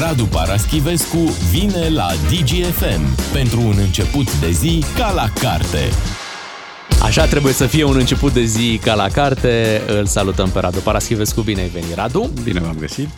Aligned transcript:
Radu 0.00 0.24
Paraschivescu 0.24 1.18
vine 1.50 1.88
la 1.88 2.06
DGFM 2.30 3.32
pentru 3.32 3.60
un 3.60 3.74
început 3.78 4.40
de 4.40 4.50
zi 4.50 4.84
ca 4.96 5.12
la 5.12 5.28
carte. 5.40 5.88
Așa 7.02 7.26
trebuie 7.26 7.52
să 7.52 7.66
fie 7.66 7.84
un 7.84 7.96
început 7.96 8.32
de 8.32 8.44
zi 8.44 8.80
ca 8.84 8.94
la 8.94 9.08
carte. 9.08 9.82
Îl 9.86 10.06
salutăm 10.06 10.50
pe 10.50 10.60
Radu 10.60 10.78
Paraschivescu. 10.78 11.40
Bine 11.40 11.60
ai 11.60 11.68
venit, 11.68 11.94
Radu. 11.94 12.30
Bine 12.42 12.60
v-am 12.60 12.76
găsit. 12.78 13.08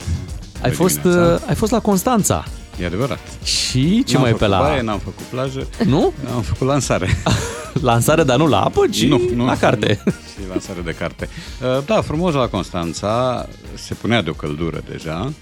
Ai 0.62 0.71
fost, 0.71 1.04
uh, 1.04 1.38
ai 1.46 1.54
fost 1.54 1.72
la 1.72 1.80
Constanța. 1.80 2.45
E 2.80 2.86
adevărat. 2.86 3.20
Și 3.44 4.04
ce 4.04 4.12
n-am 4.12 4.22
mai 4.22 4.30
făcut 4.30 4.46
pe 4.46 4.54
la... 4.54 4.58
Baie, 4.58 4.82
n-am 4.82 4.98
făcut 4.98 5.24
plajă. 5.24 5.66
Nu? 5.84 6.12
Am 6.34 6.42
făcut 6.42 6.66
lansare. 6.66 7.08
Lansare, 7.80 8.22
dar 8.22 8.36
nu 8.38 8.46
la 8.46 8.60
apă, 8.60 8.86
ci 8.90 9.04
nu, 9.04 9.20
nu, 9.34 9.44
la 9.44 9.56
carte. 9.56 10.00
Nu, 10.04 10.12
și 10.12 10.48
lansare 10.48 10.80
de 10.84 10.94
carte. 10.98 11.28
Uh, 11.62 11.84
Da, 11.84 12.00
frumos 12.00 12.34
la 12.34 12.46
Constanța. 12.46 13.46
Se 13.74 13.94
punea 13.94 14.22
de 14.22 14.30
o 14.30 14.32
căldură 14.32 14.82
deja. 14.90 15.32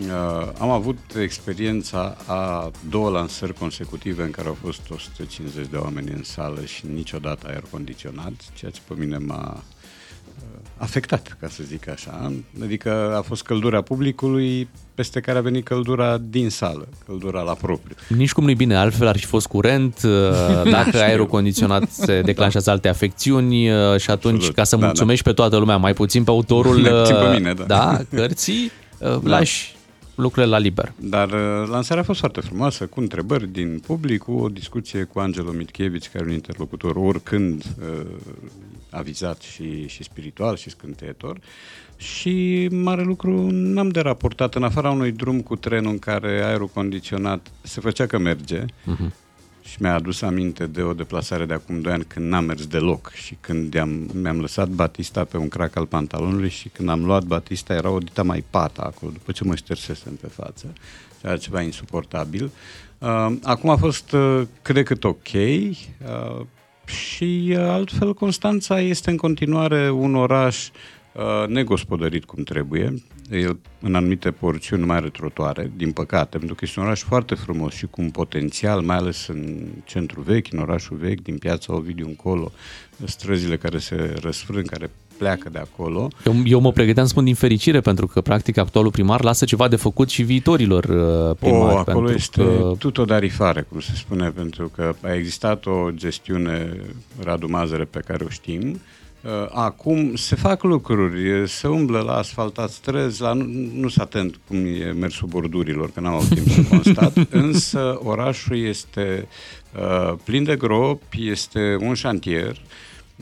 Uh, 0.00 0.48
Am 0.58 0.70
avut 0.70 0.98
experiența 1.20 2.16
a 2.26 2.70
două 2.88 3.10
lansări 3.10 3.54
consecutive 3.54 4.22
în 4.22 4.30
care 4.30 4.48
au 4.48 4.56
fost 4.64 4.80
150 4.90 5.66
de 5.66 5.76
oameni 5.76 6.10
în 6.16 6.22
sală 6.22 6.64
și 6.64 6.84
niciodată 6.94 7.46
aer 7.46 7.62
condiționat, 7.70 8.32
ceea 8.54 8.70
ce 8.70 8.80
pe 8.88 8.94
mine 8.98 9.16
m-a 9.16 9.56
uh, 9.56 10.60
afectat, 10.76 11.36
ca 11.40 11.48
să 11.48 11.62
zic 11.66 11.88
așa. 11.88 12.32
Adică 12.62 13.14
a 13.16 13.20
fost 13.20 13.42
căldura 13.42 13.80
publicului 13.80 14.68
peste 14.94 15.20
care 15.20 15.38
a 15.38 15.40
venit 15.40 15.64
căldura 15.64 16.18
din 16.18 16.50
sală, 16.50 16.88
căldura 17.06 17.40
la 17.42 17.52
propriu. 17.52 17.94
Nici 18.08 18.32
cum 18.32 18.44
nu-i 18.44 18.54
bine, 18.54 18.76
altfel 18.76 19.06
ar 19.06 19.18
fi 19.18 19.26
fost 19.26 19.46
curent, 19.46 20.00
uh, 20.04 20.10
dacă 20.76 21.02
aerul 21.02 21.26
condiționat 21.26 21.90
se 21.90 22.20
declanșează 22.30 22.70
alte 22.70 22.88
afecțiuni 22.88 23.70
uh, 23.70 23.98
și 23.98 24.10
atunci, 24.10 24.34
Absolut. 24.34 24.54
ca 24.56 24.64
să 24.64 24.76
Da, 24.76 24.84
mulțumești 24.86 25.24
pe 25.24 25.32
toată 25.32 25.56
lumea, 25.56 25.76
mai 25.76 25.94
puțin 25.94 26.24
pe 26.24 26.30
autorul 26.30 26.78
Mai 26.80 26.90
puțin 26.90 27.16
pe 27.16 27.24
uh, 27.24 27.32
mine, 27.32 27.52
da. 27.54 27.64
da 27.64 28.00
cărții, 28.10 28.70
uh, 28.98 29.18
lași 29.22 29.74
lucrurile 30.22 30.52
la 30.52 30.58
liber. 30.58 30.92
Dar 30.96 31.30
uh, 31.30 31.68
lansarea 31.68 32.02
a 32.02 32.06
fost 32.06 32.18
foarte 32.18 32.40
frumoasă, 32.40 32.86
cu 32.86 33.00
întrebări 33.00 33.48
din 33.48 33.82
public, 33.86 34.22
cu 34.22 34.32
o 34.32 34.48
discuție 34.48 35.02
cu 35.02 35.18
Angelo 35.18 35.50
Mitchievici, 35.50 36.08
care 36.08 36.24
e 36.24 36.28
un 36.28 36.34
interlocutor 36.34 36.96
oricând 36.96 37.64
uh, 37.64 38.06
avizat 38.90 39.40
și, 39.40 39.86
și 39.88 40.02
spiritual 40.02 40.56
și 40.56 40.70
scânteietor. 40.70 41.38
Și 41.96 42.68
mare 42.70 43.02
lucru 43.02 43.48
n-am 43.50 43.88
de 43.88 44.00
raportat, 44.00 44.54
în 44.54 44.62
afara 44.62 44.90
unui 44.90 45.12
drum 45.12 45.40
cu 45.40 45.56
trenul 45.56 45.90
în 45.90 45.98
care 45.98 46.28
aerul 46.44 46.68
condiționat 46.68 47.50
se 47.62 47.80
făcea 47.80 48.06
că 48.06 48.18
merge, 48.18 48.64
Mhm. 48.84 49.12
Și 49.64 49.76
mi-a 49.78 49.94
adus 49.94 50.22
aminte 50.22 50.66
de 50.66 50.82
o 50.82 50.92
deplasare 50.92 51.44
de 51.44 51.54
acum 51.54 51.80
2 51.80 51.92
ani 51.92 52.04
când 52.04 52.28
n-am 52.28 52.44
mers 52.44 52.66
deloc 52.66 53.12
și 53.14 53.36
când 53.40 53.76
am, 53.76 54.10
mi-am 54.14 54.40
lăsat 54.40 54.68
Batista 54.68 55.24
pe 55.24 55.36
un 55.36 55.48
crac 55.48 55.76
al 55.76 55.86
pantalonului 55.86 56.48
și 56.48 56.68
când 56.68 56.88
am 56.88 57.04
luat 57.04 57.24
Batista 57.24 57.74
era 57.74 57.90
o 57.90 57.98
dita 57.98 58.22
mai 58.22 58.44
pata 58.50 58.82
acolo, 58.82 59.12
după 59.12 59.32
ce 59.32 59.44
mă 59.44 59.54
ștersesem 59.54 60.14
pe 60.14 60.26
față. 60.26 60.72
Era 61.22 61.36
ceva 61.36 61.60
insuportabil. 61.60 62.50
Uh, 62.98 63.32
acum 63.42 63.70
a 63.70 63.76
fost 63.76 64.12
uh, 64.12 64.42
cât 64.62 64.74
de 64.74 64.82
cât 64.82 65.04
ok 65.04 65.32
uh, 65.32 66.46
și 66.84 67.54
uh, 67.56 67.58
altfel 67.58 68.14
Constanța 68.14 68.80
este 68.80 69.10
în 69.10 69.16
continuare 69.16 69.90
un 69.90 70.14
oraș 70.14 70.68
uh, 70.68 70.72
negospodărit 71.48 72.24
cum 72.24 72.42
trebuie. 72.42 72.94
El 73.30 73.58
în 73.80 73.94
anumite 73.94 74.30
porțiuni 74.30 74.80
nu 74.80 74.86
mai 74.86 74.96
are 74.96 75.08
trotuare, 75.08 75.72
din 75.76 75.92
păcate, 75.92 76.36
pentru 76.38 76.54
că 76.54 76.64
este 76.64 76.80
un 76.80 76.86
oraș 76.86 77.00
foarte 77.00 77.34
frumos 77.34 77.74
și 77.74 77.86
cu 77.86 78.00
un 78.00 78.10
potențial, 78.10 78.80
mai 78.80 78.96
ales 78.96 79.26
în 79.26 79.68
centru 79.84 80.20
vechi, 80.20 80.52
în 80.52 80.58
orașul 80.58 80.96
vechi, 80.96 81.22
din 81.22 81.38
piața 81.38 81.74
Ovidiu 81.74 82.06
încolo, 82.06 82.52
străzile 83.04 83.56
care 83.56 83.78
se 83.78 84.14
răsfrâng, 84.20 84.68
care 84.68 84.90
pleacă 85.18 85.48
de 85.48 85.58
acolo. 85.58 86.08
Eu, 86.26 86.34
eu 86.44 86.60
mă 86.60 86.72
pregăteam 86.72 87.04
să 87.06 87.10
spun 87.12 87.24
din 87.24 87.34
fericire, 87.34 87.80
pentru 87.80 88.06
că, 88.06 88.20
practic, 88.20 88.56
actualul 88.56 88.90
primar 88.90 89.22
lasă 89.22 89.44
ceva 89.44 89.68
de 89.68 89.76
făcut 89.76 90.08
și 90.08 90.22
viitorilor 90.22 90.84
uh, 90.84 91.36
primari. 91.38 91.74
O, 91.74 91.78
acolo 91.78 92.06
pentru 92.06 92.14
este 92.14 92.42
că... 92.42 92.72
tutodarifare, 92.78 93.60
cum 93.60 93.80
se 93.80 93.92
spune, 93.94 94.30
pentru 94.30 94.70
că 94.74 94.94
a 95.02 95.14
existat 95.14 95.66
o 95.66 95.90
gestiune 95.90 96.76
Radu 97.22 97.48
Mazăre 97.48 97.84
pe 97.84 98.00
care 98.06 98.24
o 98.24 98.28
știm. 98.28 98.80
Uh, 99.22 99.30
Acum 99.50 100.14
se 100.14 100.36
fac 100.36 100.62
lucruri, 100.62 101.48
se 101.48 101.68
umblă 101.68 102.00
la 102.00 102.16
asfaltat 102.16 102.70
străzi, 102.70 103.20
la, 103.20 103.32
nu, 103.32 103.44
nu 103.74 103.88
s 103.88 103.96
atent 103.96 104.40
cum 104.48 104.64
e 104.64 104.92
mersul 104.92 105.28
bordurilor, 105.28 105.90
că 105.90 106.00
n-am 106.00 106.14
avut 106.14 106.28
timp 106.28 106.48
să 106.48 106.62
constat, 106.68 107.16
însă 107.30 107.98
orașul 108.02 108.58
este 108.58 109.28
uh, 109.76 110.14
plin 110.24 110.44
de 110.44 110.56
gropi, 110.56 111.28
este 111.28 111.76
un 111.80 111.94
șantier, 111.94 112.56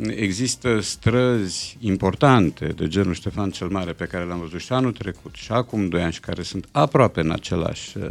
Există 0.08 0.80
străzi 0.80 1.76
importante 1.80 2.66
de 2.66 2.88
genul 2.88 3.14
Ștefan 3.14 3.50
cel 3.50 3.68
Mare 3.68 3.92
pe 3.92 4.04
care 4.04 4.24
le-am 4.24 4.38
văzut 4.40 4.60
și 4.60 4.72
anul 4.72 4.92
trecut 4.92 5.34
și 5.34 5.52
acum 5.52 5.88
doi 5.88 6.02
ani 6.02 6.12
și 6.12 6.20
care 6.20 6.42
sunt 6.42 6.66
aproape 6.72 7.20
în 7.20 7.30
același, 7.30 7.96
uh, 7.98 8.10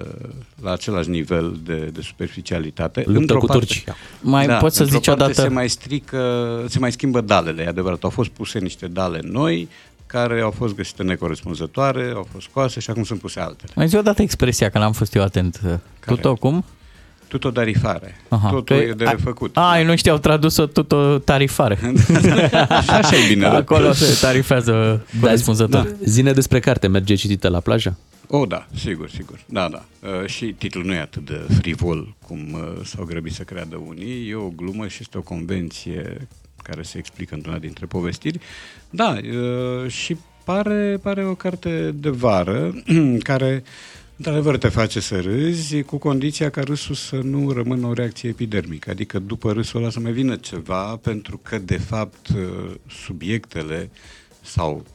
la 0.62 0.72
același 0.72 1.10
nivel 1.10 1.60
de, 1.64 1.90
de 1.94 2.02
superficialitate. 2.02 3.00
Luptă 3.06 3.20
Într-o 3.20 3.40
cu 3.40 3.46
parte- 3.46 3.66
Turcia. 3.66 3.96
Mai 4.22 4.48
poți 4.48 4.76
să 4.76 4.82
într-o 4.84 4.98
zici 4.98 5.08
parte 5.08 5.24
odată- 5.24 5.42
Se 5.42 5.48
mai 5.48 5.70
strică, 5.70 6.66
se 6.70 6.80
mai 6.80 6.92
schimbă 6.92 7.22
dalele, 7.22 7.62
e 7.64 7.68
adevărat. 7.68 8.04
Au 8.04 8.10
fost 8.10 8.30
puse 8.30 8.60
niște 8.60 8.88
dale 8.88 9.20
noi 9.24 9.68
care 10.06 10.42
au 10.42 10.52
fost 10.52 10.76
găsite 10.76 11.04
necorespunzătoare, 11.04 12.12
au 12.16 12.28
fost 12.32 12.48
scoase 12.50 12.80
și 12.80 12.90
acum 12.90 13.04
sunt 13.04 13.20
puse 13.20 13.40
altele. 13.40 13.72
Mai 13.76 13.88
zi 13.88 13.96
o 13.96 14.02
dată 14.02 14.22
expresia, 14.22 14.70
că 14.70 14.78
n-am 14.78 14.92
fost 14.92 15.16
eu 15.16 15.22
atent. 15.24 15.60
Tuto 17.30 17.52
cum? 17.52 17.52
Tutodarifare. 17.52 18.16
Aha. 18.28 18.50
Totul 18.50 18.78
Că- 18.78 18.84
e 18.84 18.94
de 18.94 19.06
a- 19.06 19.12
refăcut. 19.12 19.58
A, 19.58 19.80
ei 19.80 19.86
nu 19.86 19.96
știau 19.96 20.18
tradus-o 20.18 20.66
tuto 20.66 21.18
tarifare. 21.18 21.76
Și 22.84 22.90
așa 23.02 23.16
e 23.16 23.28
bine. 23.28 23.42
da. 23.42 23.54
Acolo 23.56 23.92
se 23.92 24.18
tarifează 24.26 25.06
corespunzător. 25.22 25.84
Da. 25.84 25.96
Zine 26.04 26.32
despre 26.32 26.60
carte, 26.60 26.88
merge 26.88 27.16
citită 27.16 27.48
la 27.50 27.60
plajă? 27.60 27.98
O, 28.28 28.46
da, 28.46 28.68
sigur, 28.76 29.10
sigur. 29.10 29.40
Da, 29.46 29.68
da. 29.72 29.84
Uh, 30.22 30.26
și 30.28 30.46
titlul 30.46 30.86
nu 30.86 30.94
e 30.94 31.00
atât 31.00 31.26
de 31.26 31.42
frivol 31.60 32.16
cum 32.28 32.40
uh, 32.54 32.86
s-au 32.86 33.04
grăbit 33.06 33.34
să 33.34 33.44
creadă 33.44 33.82
unii. 33.88 34.30
E 34.30 34.36
o 34.36 34.50
glumă 34.56 34.88
și 34.88 34.98
este 35.02 35.18
o 35.18 35.22
convenție 35.22 36.28
care 36.64 36.82
se 36.82 36.98
explică 36.98 37.36
într-una 37.36 37.58
dintre 37.58 37.86
povestiri. 37.86 38.40
Da, 38.90 39.18
uh, 39.84 39.92
și 39.92 40.18
pare, 40.44 41.00
pare 41.02 41.26
o 41.26 41.34
carte 41.34 41.92
de 41.96 42.10
vară 42.10 42.74
care 43.30 43.64
într-adevăr 44.20 44.58
te 44.58 44.68
face 44.68 45.00
să 45.00 45.20
râzi 45.20 45.84
cu 45.84 45.98
condiția 45.98 46.50
ca 46.50 46.62
râsul 46.62 46.96
să 46.96 47.16
nu 47.16 47.52
rămână 47.52 47.88
o 47.88 47.94
reacție 47.94 48.30
epidermică. 48.30 48.90
Adică 48.90 49.20
după 49.20 49.52
râsul 49.52 49.80
ăla 49.80 49.90
să 49.90 50.00
mai 50.00 50.12
vină 50.12 50.36
ceva 50.36 50.96
pentru 50.96 51.38
că 51.38 51.58
de 51.58 51.78
fapt 51.78 52.28
uh, 52.28 52.76
subiectele 52.88 53.90
sau 54.42 54.86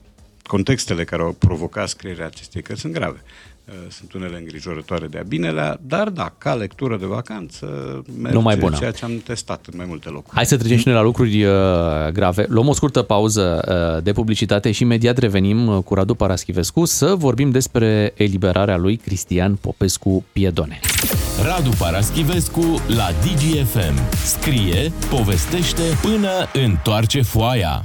contextele 0.42 1.04
care 1.04 1.22
au 1.22 1.32
provocat 1.32 1.88
scrierea 1.88 2.26
acestei 2.26 2.62
cărți 2.62 2.80
sunt 2.80 2.92
grave. 2.92 3.22
Uh, 3.68 3.74
Sunt 3.88 4.12
unele 4.12 4.36
îngrijorătoare 4.36 5.06
de-a 5.06 5.22
binelea, 5.28 5.78
dar 5.82 6.08
da, 6.08 6.32
ca 6.38 6.54
lectură 6.54 6.96
de 6.96 7.06
vacanță 7.06 7.66
merge 8.18 8.36
Numai 8.36 8.56
bună. 8.56 8.76
ceea 8.76 8.90
ce 8.90 9.04
am 9.04 9.22
testat 9.24 9.66
în 9.70 9.74
mai 9.76 9.86
multe 9.88 10.08
locuri. 10.08 10.34
Hai 10.34 10.46
să 10.46 10.56
trecem 10.56 10.76
și 10.76 10.86
noi 10.86 10.96
la 10.96 11.02
lucruri 11.02 11.44
uh, 11.44 11.52
grave. 12.12 12.46
Luăm 12.48 12.68
o 12.68 12.72
scurtă 12.72 13.02
pauză 13.02 13.64
uh, 13.96 14.02
de 14.02 14.12
publicitate 14.12 14.70
și 14.72 14.82
imediat 14.82 15.18
revenim 15.18 15.66
uh, 15.66 15.82
cu 15.84 15.94
Radu 15.94 16.14
Paraschivescu 16.14 16.84
să 16.84 17.14
vorbim 17.14 17.50
despre 17.50 18.12
eliberarea 18.16 18.76
lui 18.76 18.96
Cristian 18.96 19.54
Popescu 19.54 20.24
Piedone. 20.32 20.80
Radu 21.44 21.70
Paraschivescu 21.78 22.82
la 22.96 23.08
DGFM. 23.22 24.10
Scrie, 24.24 24.92
povestește 25.10 25.82
până 26.02 26.30
întoarce 26.64 27.22
foaia. 27.22 27.82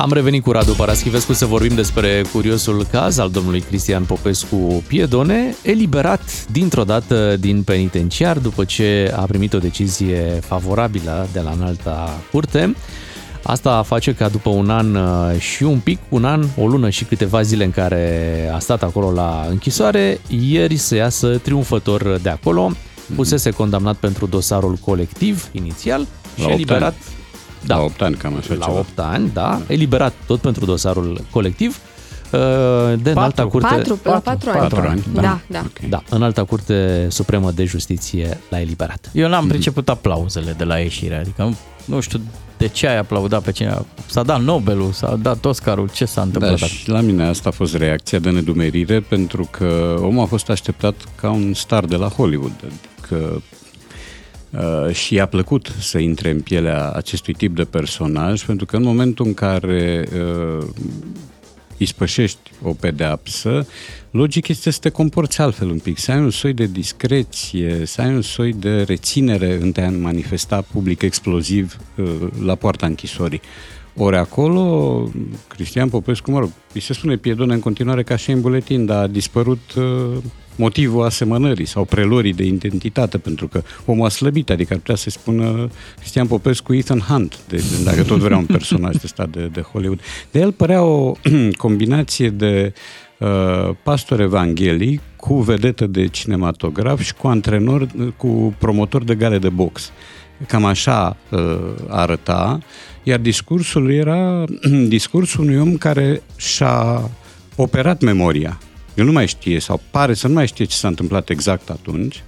Am 0.00 0.12
revenit 0.12 0.42
cu 0.42 0.50
Radu 0.50 0.72
Paraschivescu 0.72 1.32
să 1.32 1.46
vorbim 1.46 1.74
despre 1.74 2.24
curiosul 2.32 2.86
caz 2.90 3.18
al 3.18 3.30
domnului 3.30 3.60
Cristian 3.60 4.04
Popescu 4.04 4.82
Piedone, 4.86 5.54
eliberat 5.62 6.46
dintr-o 6.50 6.84
dată 6.84 7.36
din 7.36 7.62
penitenciar 7.62 8.38
după 8.38 8.64
ce 8.64 9.12
a 9.16 9.20
primit 9.20 9.52
o 9.52 9.58
decizie 9.58 10.38
favorabilă 10.40 11.28
de 11.32 11.40
la 11.40 11.50
înalta 11.50 12.20
curte. 12.30 12.74
Asta 13.42 13.82
face 13.82 14.14
ca 14.14 14.28
după 14.28 14.48
un 14.48 14.70
an 14.70 14.94
uh, 14.94 15.38
și 15.38 15.62
un 15.62 15.78
pic, 15.78 15.98
un 16.08 16.24
an, 16.24 16.44
o 16.56 16.66
lună 16.66 16.90
și 16.90 17.04
câteva 17.04 17.42
zile 17.42 17.64
în 17.64 17.70
care 17.70 18.50
a 18.54 18.58
stat 18.58 18.82
acolo 18.82 19.12
la 19.12 19.46
închisoare, 19.48 20.20
ieri 20.28 20.76
să 20.76 20.94
iasă 20.94 21.38
triumfător 21.38 22.18
de 22.22 22.28
acolo, 22.28 22.72
pusese 23.14 23.50
condamnat 23.50 23.96
pentru 23.96 24.26
dosarul 24.26 24.78
colectiv 24.84 25.48
inițial 25.52 26.00
La 26.00 26.42
și 26.42 26.42
opt 26.42 26.52
eliberat 26.52 26.82
ani. 26.92 27.17
La 27.66 27.80
8 27.80 28.02
ani, 28.02 28.14
cam 28.14 28.36
așa 28.36 28.54
la 28.54 28.64
ceva. 28.64 28.78
8 28.78 28.88
ani, 28.98 29.30
da, 29.32 29.60
eliberat 29.66 30.12
tot 30.26 30.40
pentru 30.40 30.64
dosarul 30.64 31.24
colectiv. 31.30 31.78
uh, 32.32 32.40
De 33.02 33.10
în 33.10 33.16
alta 33.16 33.46
curte... 33.46 33.68
Patru, 33.74 33.98
la 34.02 34.18
patru 34.20 34.50
ani. 34.50 34.58
Patru 34.58 34.80
ani, 34.88 35.02
Da, 35.14 35.20
da. 35.20 35.40
da. 35.46 35.58
Ok. 35.64 35.88
Da, 35.88 36.02
în 36.10 36.22
alta 36.22 36.44
curte 36.44 37.06
supremă 37.10 37.50
de 37.50 37.64
justiție 37.64 38.38
l-a 38.50 38.60
eliberat. 38.60 39.10
Eu 39.12 39.28
n-am 39.28 39.46
priceput 39.46 39.88
aplauzele 39.88 40.54
de 40.58 40.64
la 40.64 40.78
ieșire, 40.78 41.16
adică 41.16 41.42
nu, 41.42 41.56
nu 41.84 42.00
știu 42.00 42.20
de 42.58 42.68
ce 42.68 42.86
ai 42.88 42.98
aplaudat 42.98 43.42
pe 43.42 43.52
cine. 43.52 43.78
S-a 44.06 44.22
dat 44.22 44.40
Nobelul, 44.42 44.92
s-a 44.92 45.16
dat 45.22 45.44
Oscarul, 45.44 45.88
ce 45.92 46.04
s-a 46.04 46.20
întâmplat? 46.22 46.58
Da, 46.58 46.64
acolo? 46.64 46.70
și 46.78 46.88
la 46.88 47.00
mine 47.00 47.26
asta 47.28 47.48
a 47.48 47.52
fost 47.52 47.74
reacția 47.76 48.18
de 48.18 48.30
nedumerire 48.30 49.00
pentru 49.00 49.48
că 49.50 49.96
omul 50.02 50.22
a 50.22 50.26
fost 50.26 50.50
așteptat 50.50 50.94
ca 51.20 51.30
un 51.30 51.54
star 51.54 51.84
de 51.84 51.96
la 51.96 52.08
Hollywood. 52.08 52.52
Adică 52.64 53.42
uh, 54.50 54.94
și 54.94 55.14
i-a 55.14 55.26
plăcut 55.26 55.72
să 55.78 55.98
intre 55.98 56.30
în 56.30 56.40
pielea 56.40 56.90
acestui 56.90 57.34
tip 57.34 57.56
de 57.56 57.64
personaj 57.64 58.44
pentru 58.44 58.66
că 58.66 58.76
în 58.76 58.82
momentul 58.82 59.26
în 59.26 59.34
care 59.34 60.08
uh, 60.14 60.66
ispășești 61.76 62.50
o 62.62 62.72
pedeapsă, 62.72 63.66
logic 64.10 64.48
este 64.48 64.70
să 64.70 64.78
te 64.80 64.88
comporți 64.88 65.40
altfel 65.40 65.70
un 65.70 65.78
pic, 65.78 65.98
să 65.98 66.12
ai 66.12 66.18
un 66.18 66.30
soi 66.30 66.52
de 66.52 66.66
discreție, 66.66 67.82
să 67.84 68.00
ai 68.00 68.14
un 68.14 68.22
soi 68.22 68.52
de 68.52 68.82
reținere 68.82 69.58
în 69.60 69.72
a 69.76 69.88
manifesta 69.88 70.60
public 70.72 71.02
exploziv 71.02 71.76
uh, 71.96 72.06
la 72.44 72.54
poarta 72.54 72.86
închisorii. 72.86 73.40
Ori 74.00 74.16
acolo, 74.16 75.04
Cristian 75.48 75.88
Popescu, 75.88 76.30
mă 76.30 76.38
rog, 76.38 76.50
îi 76.74 76.80
se 76.80 76.92
spune 76.92 77.16
Piedone 77.16 77.54
în 77.54 77.60
continuare 77.60 78.02
ca 78.02 78.16
și 78.16 78.30
în 78.30 78.40
buletin, 78.40 78.86
dar 78.86 79.02
a 79.02 79.06
dispărut 79.06 79.72
uh, 79.76 80.16
motivul 80.56 81.04
asemănării 81.04 81.66
sau 81.66 81.84
prelorii 81.84 82.32
de 82.32 82.44
identitate, 82.44 83.18
pentru 83.18 83.48
că 83.48 83.62
omul 83.86 84.06
a 84.06 84.08
slăbit, 84.08 84.50
adică 84.50 84.72
ar 84.72 84.78
putea 84.78 84.94
să 84.94 85.10
spună 85.10 85.68
Cristian 85.98 86.26
Popescu 86.26 86.74
Ethan 86.74 86.98
Hunt, 86.98 87.38
de, 87.48 87.62
dacă 87.84 88.02
tot 88.02 88.18
vrea 88.18 88.36
un 88.36 88.46
personaj 88.46 88.96
de 88.96 89.06
stat 89.06 89.28
de, 89.28 89.46
de 89.52 89.60
Hollywood. 89.60 90.00
De 90.30 90.40
el 90.40 90.52
părea 90.52 90.82
o 90.82 91.12
combinație 91.56 92.28
de 92.28 92.72
uh, 93.18 93.70
pastor 93.82 94.20
evanghelic 94.20 95.00
cu 95.16 95.34
vedetă 95.34 95.86
de 95.86 96.06
cinematograf 96.06 97.00
și 97.00 97.14
cu 97.14 97.26
antrenor, 97.26 97.86
cu 98.16 98.54
promotor 98.58 99.04
de 99.04 99.14
gale 99.14 99.38
de 99.38 99.48
box. 99.48 99.92
Cam 100.46 100.64
așa 100.64 101.16
uh, 101.30 101.58
arăta, 101.88 102.58
iar 103.08 103.18
discursul 103.18 103.90
era 103.90 104.44
discursul 104.96 105.44
unui 105.44 105.58
om 105.58 105.76
care 105.76 106.22
și-a 106.36 107.10
operat 107.56 108.00
memoria. 108.00 108.60
El 108.94 109.04
nu 109.04 109.12
mai 109.12 109.26
știe 109.26 109.60
sau 109.60 109.80
pare 109.90 110.14
să 110.14 110.28
nu 110.28 110.34
mai 110.34 110.46
știe 110.46 110.64
ce 110.64 110.76
s-a 110.76 110.88
întâmplat 110.88 111.28
exact 111.28 111.70
atunci. 111.70 112.22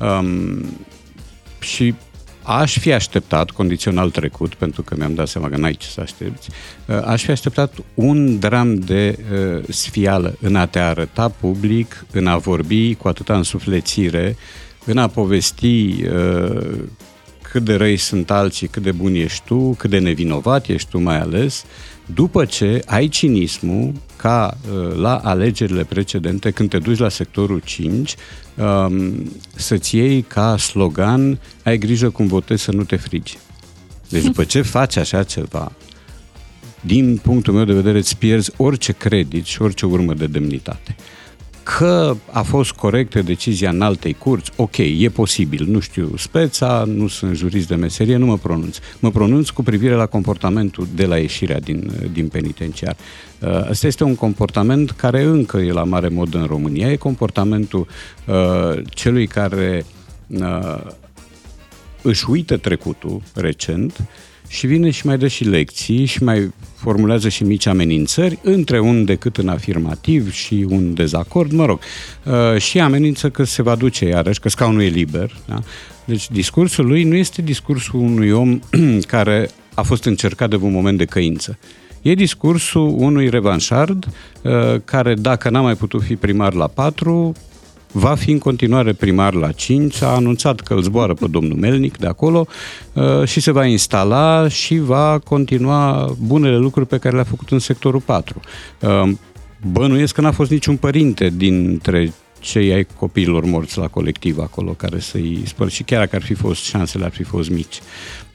Um, 0.00 0.64
și 1.60 1.94
aș 2.42 2.78
fi 2.78 2.92
așteptat, 2.92 3.50
condițional 3.50 4.10
trecut, 4.10 4.54
pentru 4.54 4.82
că 4.82 4.94
mi-am 4.98 5.14
dat 5.14 5.28
seama 5.28 5.48
că 5.48 5.56
n-ai 5.56 5.72
ce 5.72 5.86
să 5.86 6.00
aștepți, 6.00 6.48
uh, 6.86 7.02
aș 7.04 7.22
fi 7.22 7.30
așteptat 7.30 7.74
un 7.94 8.38
dram 8.38 8.74
de 8.74 9.18
uh, 9.18 9.62
sfială 9.68 10.34
în 10.40 10.56
a 10.56 10.66
te 10.66 10.78
arăta 10.78 11.28
public, 11.28 12.04
în 12.12 12.26
a 12.26 12.36
vorbi 12.36 12.94
cu 12.94 13.08
atâta 13.08 13.36
însuflețire, 13.36 14.36
în 14.84 14.98
a 14.98 15.06
povesti 15.06 16.04
uh, 16.04 16.78
cât 17.50 17.64
de 17.64 17.74
răi 17.74 17.96
sunt 17.96 18.30
alții, 18.30 18.66
cât 18.66 18.82
de 18.82 18.92
bun 18.92 19.14
ești 19.14 19.42
tu, 19.44 19.74
cât 19.78 19.90
de 19.90 19.98
nevinovat 19.98 20.68
ești 20.68 20.90
tu 20.90 20.98
mai 20.98 21.20
ales, 21.20 21.64
după 22.14 22.44
ce 22.44 22.82
ai 22.86 23.08
cinismul 23.08 23.92
ca 24.16 24.56
uh, 24.72 24.94
la 24.96 25.16
alegerile 25.16 25.84
precedente, 25.84 26.50
când 26.50 26.68
te 26.68 26.78
duci 26.78 26.98
la 26.98 27.08
sectorul 27.08 27.60
5, 27.64 28.14
um, 28.54 29.30
să-ți 29.54 29.96
iei 29.96 30.22
ca 30.22 30.56
slogan 30.56 31.40
ai 31.62 31.78
grijă 31.78 32.10
cum 32.10 32.26
votezi 32.26 32.62
să 32.62 32.72
nu 32.72 32.82
te 32.82 32.96
frigi. 32.96 33.38
Deci 34.08 34.22
după 34.22 34.44
ce 34.44 34.62
faci 34.76 34.96
așa 34.96 35.22
ceva, 35.22 35.72
din 36.80 37.16
punctul 37.16 37.54
meu 37.54 37.64
de 37.64 37.72
vedere 37.72 37.98
îți 37.98 38.16
pierzi 38.16 38.50
orice 38.56 38.92
credit 38.92 39.44
și 39.44 39.62
orice 39.62 39.86
urmă 39.86 40.14
de 40.14 40.26
demnitate. 40.26 40.96
Că 41.62 42.16
a 42.30 42.42
fost 42.42 42.72
corectă 42.72 43.22
decizia 43.22 43.70
în 43.70 43.82
altei 43.82 44.12
curți, 44.12 44.50
ok, 44.56 44.76
e 44.76 45.08
posibil, 45.12 45.64
nu 45.68 45.80
știu 45.80 46.12
speța, 46.16 46.84
nu 46.86 47.08
sunt 47.08 47.36
jurist 47.36 47.68
de 47.68 47.74
meserie, 47.74 48.16
nu 48.16 48.26
mă 48.26 48.38
pronunț. 48.38 48.78
Mă 48.98 49.10
pronunț 49.10 49.48
cu 49.48 49.62
privire 49.62 49.94
la 49.94 50.06
comportamentul 50.06 50.86
de 50.94 51.06
la 51.06 51.18
ieșirea 51.18 51.60
din, 51.60 51.90
din 52.12 52.28
penitenciar. 52.28 52.96
Asta 53.68 53.86
este 53.86 54.04
un 54.04 54.14
comportament 54.14 54.90
care 54.90 55.22
încă 55.22 55.56
e 55.56 55.72
la 55.72 55.84
mare 55.84 56.08
mod 56.08 56.34
în 56.34 56.44
România, 56.44 56.90
e 56.90 56.96
comportamentul 56.96 57.86
uh, 58.26 58.82
celui 58.88 59.26
care 59.26 59.84
uh, 60.26 60.80
își 62.02 62.30
uită 62.30 62.56
trecutul 62.56 63.22
recent 63.34 64.08
și 64.48 64.66
vine 64.66 64.90
și 64.90 65.06
mai 65.06 65.18
dă 65.18 65.28
și 65.28 65.44
lecții 65.44 66.04
și 66.04 66.22
mai 66.22 66.52
formulează 66.80 67.28
și 67.28 67.44
mici 67.44 67.66
amenințări 67.66 68.38
între 68.42 68.78
un 68.78 69.04
decât 69.04 69.36
în 69.36 69.48
afirmativ 69.48 70.32
și 70.32 70.66
un 70.68 70.94
dezacord, 70.94 71.52
mă 71.52 71.64
rog, 71.64 71.78
uh, 72.24 72.60
și 72.60 72.80
amenință 72.80 73.30
că 73.30 73.44
se 73.44 73.62
va 73.62 73.74
duce 73.74 74.04
iarăși, 74.04 74.40
că 74.40 74.48
scaunul 74.48 74.82
e 74.82 74.86
liber. 74.86 75.36
Da? 75.46 75.62
Deci 76.04 76.30
discursul 76.30 76.86
lui 76.86 77.04
nu 77.04 77.14
este 77.14 77.42
discursul 77.42 78.00
unui 78.00 78.30
om 78.30 78.58
care 79.06 79.50
a 79.74 79.82
fost 79.82 80.04
încercat 80.04 80.50
de 80.50 80.56
un 80.56 80.72
moment 80.72 80.98
de 80.98 81.04
căință. 81.04 81.58
E 82.02 82.14
discursul 82.14 82.94
unui 82.96 83.28
revanșard 83.28 84.06
uh, 84.42 84.52
care, 84.84 85.14
dacă 85.14 85.50
n-a 85.50 85.60
mai 85.60 85.74
putut 85.74 86.02
fi 86.02 86.16
primar 86.16 86.52
la 86.54 86.66
4, 86.66 87.34
va 87.92 88.14
fi 88.14 88.30
în 88.30 88.38
continuare 88.38 88.92
primar 88.92 89.34
la 89.34 89.52
5, 89.52 90.02
a 90.02 90.06
anunțat 90.06 90.60
că 90.60 90.74
îl 90.74 90.82
zboară 90.82 91.14
pe 91.14 91.26
domnul 91.26 91.56
Melnic 91.56 91.96
de 91.96 92.06
acolo 92.06 92.46
uh, 92.92 93.24
și 93.24 93.40
se 93.40 93.50
va 93.50 93.64
instala 93.64 94.48
și 94.48 94.78
va 94.78 95.18
continua 95.18 96.14
bunele 96.18 96.56
lucruri 96.56 96.86
pe 96.86 96.98
care 96.98 97.14
le-a 97.14 97.24
făcut 97.24 97.50
în 97.50 97.58
sectorul 97.58 98.00
4. 98.00 98.40
Uh, 98.80 99.10
bănuiesc 99.72 100.14
că 100.14 100.20
n-a 100.20 100.30
fost 100.30 100.50
niciun 100.50 100.76
părinte 100.76 101.32
dintre 101.36 102.12
cei 102.40 102.72
ai 102.72 102.86
copiilor 102.98 103.44
morți 103.44 103.78
la 103.78 103.88
colectiv 103.88 104.38
acolo 104.38 104.70
care 104.70 104.98
să-i 104.98 105.42
spăr 105.44 105.70
și 105.70 105.82
chiar 105.82 106.00
dacă 106.00 106.16
ar 106.16 106.22
fi 106.22 106.34
fost, 106.34 106.62
șansele 106.62 107.04
ar 107.04 107.10
fi 107.10 107.22
fost 107.22 107.50
mici. 107.50 107.80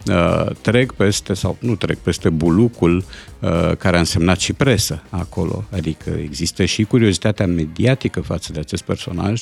Uh, 0.09 0.45
trec 0.61 0.91
peste, 0.91 1.33
sau 1.33 1.57
nu 1.59 1.75
trec 1.75 1.97
peste 1.97 2.29
bulucul 2.29 3.03
uh, 3.39 3.75
care 3.77 3.95
a 3.95 3.99
însemnat 3.99 4.39
și 4.39 4.53
presă 4.53 5.03
acolo, 5.09 5.63
adică 5.71 6.09
există 6.09 6.65
și 6.65 6.83
curiozitatea 6.83 7.47
mediatică 7.47 8.21
față 8.21 8.51
de 8.53 8.59
acest 8.59 8.83
personaj 8.83 9.41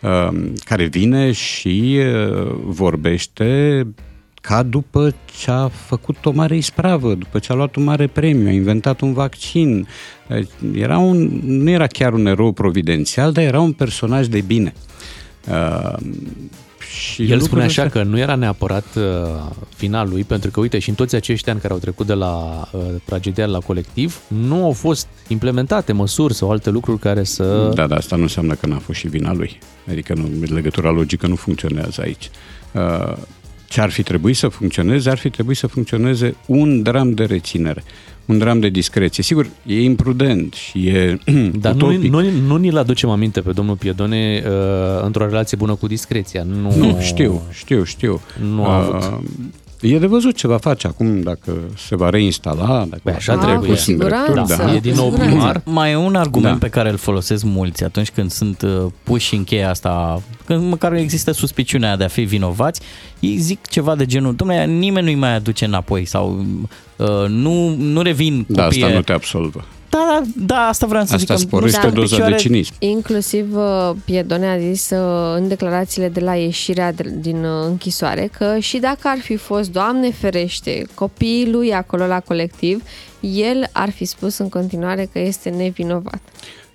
uh, 0.00 0.50
care 0.64 0.84
vine 0.84 1.32
și 1.32 1.98
uh, 1.98 2.54
vorbește 2.64 3.86
ca 4.40 4.62
după 4.62 5.14
ce 5.40 5.50
a 5.50 5.68
făcut 5.68 6.26
o 6.26 6.30
mare 6.30 6.56
ispravă, 6.56 7.14
după 7.14 7.38
ce 7.38 7.52
a 7.52 7.54
luat 7.54 7.76
un 7.76 7.84
mare 7.84 8.06
premiu, 8.06 8.48
a 8.48 8.50
inventat 8.50 9.00
un 9.00 9.12
vaccin. 9.12 9.88
Era 10.74 10.98
un, 10.98 11.40
nu 11.42 11.70
era 11.70 11.86
chiar 11.86 12.12
un 12.12 12.26
erou 12.26 12.52
providențial, 12.52 13.32
dar 13.32 13.44
era 13.44 13.60
un 13.60 13.72
personaj 13.72 14.26
de 14.26 14.40
bine. 14.40 14.72
Uh, 16.82 17.12
și 17.12 17.30
El 17.30 17.40
spune 17.40 17.62
așa 17.62 17.88
că 17.88 18.02
nu 18.02 18.18
era 18.18 18.34
neapărat 18.34 18.84
uh, 18.96 19.02
finalul 19.74 20.12
lui, 20.12 20.24
pentru 20.24 20.50
că, 20.50 20.60
uite, 20.60 20.78
și 20.78 20.88
în 20.88 20.94
toți 20.94 21.14
acești 21.14 21.50
ani 21.50 21.60
care 21.60 21.72
au 21.72 21.78
trecut 21.78 22.06
de 22.06 22.12
la 22.12 22.64
uh, 22.72 22.80
tragedia 23.04 23.46
la 23.46 23.58
colectiv, 23.58 24.20
nu 24.26 24.64
au 24.64 24.72
fost 24.72 25.06
implementate 25.28 25.92
măsuri 25.92 26.34
sau 26.34 26.50
alte 26.50 26.70
lucruri 26.70 26.98
care 26.98 27.24
să... 27.24 27.70
Da, 27.74 27.86
dar 27.86 27.98
asta 27.98 28.16
nu 28.16 28.22
înseamnă 28.22 28.54
că 28.54 28.66
n-a 28.66 28.78
fost 28.78 28.98
și 28.98 29.08
vina 29.08 29.32
lui. 29.32 29.58
Adică 29.88 30.14
nu, 30.14 30.28
legătura 30.54 30.90
logică 30.90 31.26
nu 31.26 31.36
funcționează 31.36 32.00
aici. 32.00 32.30
Uh, 32.72 33.16
ce 33.72 33.80
ar 33.80 33.90
fi 33.90 34.02
trebuit 34.02 34.36
să 34.36 34.48
funcționeze? 34.48 35.10
Ar 35.10 35.18
fi 35.18 35.30
trebuit 35.30 35.56
să 35.56 35.66
funcționeze 35.66 36.34
un 36.46 36.82
dram 36.82 37.14
de 37.14 37.24
reținere 37.24 37.82
un 38.26 38.38
dram 38.38 38.60
de 38.60 38.68
discreție. 38.68 39.22
Sigur, 39.22 39.48
e 39.66 39.82
imprudent 39.82 40.54
și 40.54 40.86
e 40.86 41.18
Dar 41.60 41.74
utopic. 41.74 42.10
nu, 42.10 42.20
nu, 42.20 42.30
nu 42.46 42.56
ni-l 42.56 42.76
aducem 42.76 43.10
aminte 43.10 43.40
pe 43.40 43.52
domnul 43.52 43.76
Piedone 43.76 44.42
uh, 44.46 45.04
într-o 45.04 45.26
relație 45.26 45.56
bună 45.56 45.74
cu 45.74 45.86
discreția. 45.86 46.42
Nu, 46.42 46.76
nu 46.76 46.98
știu, 47.00 47.42
știu, 47.50 47.84
știu. 47.84 48.20
Nu 48.54 48.64
a 48.64 48.76
avut. 48.76 48.94
Uh, 48.94 49.18
E 49.82 49.98
de 49.98 50.06
văzut 50.06 50.36
ce 50.36 50.46
va 50.46 50.56
face 50.56 50.86
acum, 50.86 51.20
dacă 51.20 51.52
se 51.86 51.96
va 51.96 52.10
reinstala, 52.10 52.86
dacă 52.90 53.00
Bă, 53.04 53.10
așa 53.10 53.36
trebuie. 53.36 53.76
Cu 53.76 53.92
drepturi, 53.92 54.46
da. 54.46 54.74
E 54.74 54.78
din 54.78 54.94
nou 54.94 55.10
primar. 55.10 55.60
Mai 55.64 55.92
e 55.92 55.96
un 55.96 56.14
argument 56.14 56.58
da. 56.58 56.66
pe 56.66 56.68
care 56.68 56.90
îl 56.90 56.96
folosesc 56.96 57.44
mulți 57.44 57.84
atunci 57.84 58.10
când 58.10 58.30
sunt 58.30 58.62
uh, 58.62 58.84
puși 59.02 59.34
în 59.34 59.44
cheia 59.44 59.70
asta, 59.70 60.22
când 60.44 60.68
măcar 60.68 60.92
există 60.92 61.32
suspiciunea 61.32 61.96
de 61.96 62.04
a 62.04 62.08
fi 62.08 62.22
vinovați, 62.22 62.80
ei 63.20 63.36
zic 63.36 63.66
ceva 63.66 63.94
de 63.94 64.06
genul, 64.06 64.34
domnule, 64.34 64.66
nimeni 64.66 65.06
nu-i 65.06 65.14
mai 65.14 65.34
aduce 65.34 65.64
înapoi 65.64 66.04
sau 66.04 66.46
uh, 66.96 67.28
nu, 67.28 67.74
nu 67.78 68.02
revin 68.02 68.44
Da, 68.48 68.66
asta 68.66 68.88
nu 68.88 69.02
te 69.02 69.12
absolvă. 69.12 69.64
Da, 69.92 70.06
da, 70.08 70.22
da, 70.36 70.66
asta 70.66 70.86
vreau 70.86 71.04
să 71.04 71.14
asta 71.14 71.18
zic. 71.18 71.30
Asta 71.30 71.46
sporește 71.46 71.80
da, 71.86 71.90
doza 71.90 72.14
picioare, 72.14 72.34
de 72.34 72.40
cinism. 72.40 72.72
Inclusiv 72.78 73.56
uh, 73.56 73.90
Piedone 74.04 74.46
a 74.46 74.58
zis 74.58 74.90
uh, 74.90 75.34
în 75.36 75.48
declarațiile 75.48 76.08
de 76.08 76.20
la 76.20 76.34
ieșirea 76.34 76.92
din 77.20 77.44
uh, 77.44 77.66
închisoare 77.66 78.30
că 78.38 78.58
și 78.58 78.78
dacă 78.78 79.00
ar 79.02 79.18
fi 79.18 79.36
fost, 79.36 79.72
Doamne 79.72 80.10
ferește, 80.10 80.86
copiii 80.94 81.50
lui 81.50 81.74
acolo 81.74 82.06
la 82.06 82.20
colectiv, 82.20 82.82
el 83.20 83.68
ar 83.72 83.90
fi 83.90 84.04
spus 84.04 84.38
în 84.38 84.48
continuare 84.48 85.08
că 85.12 85.18
este 85.18 85.50
nevinovat. 85.50 86.20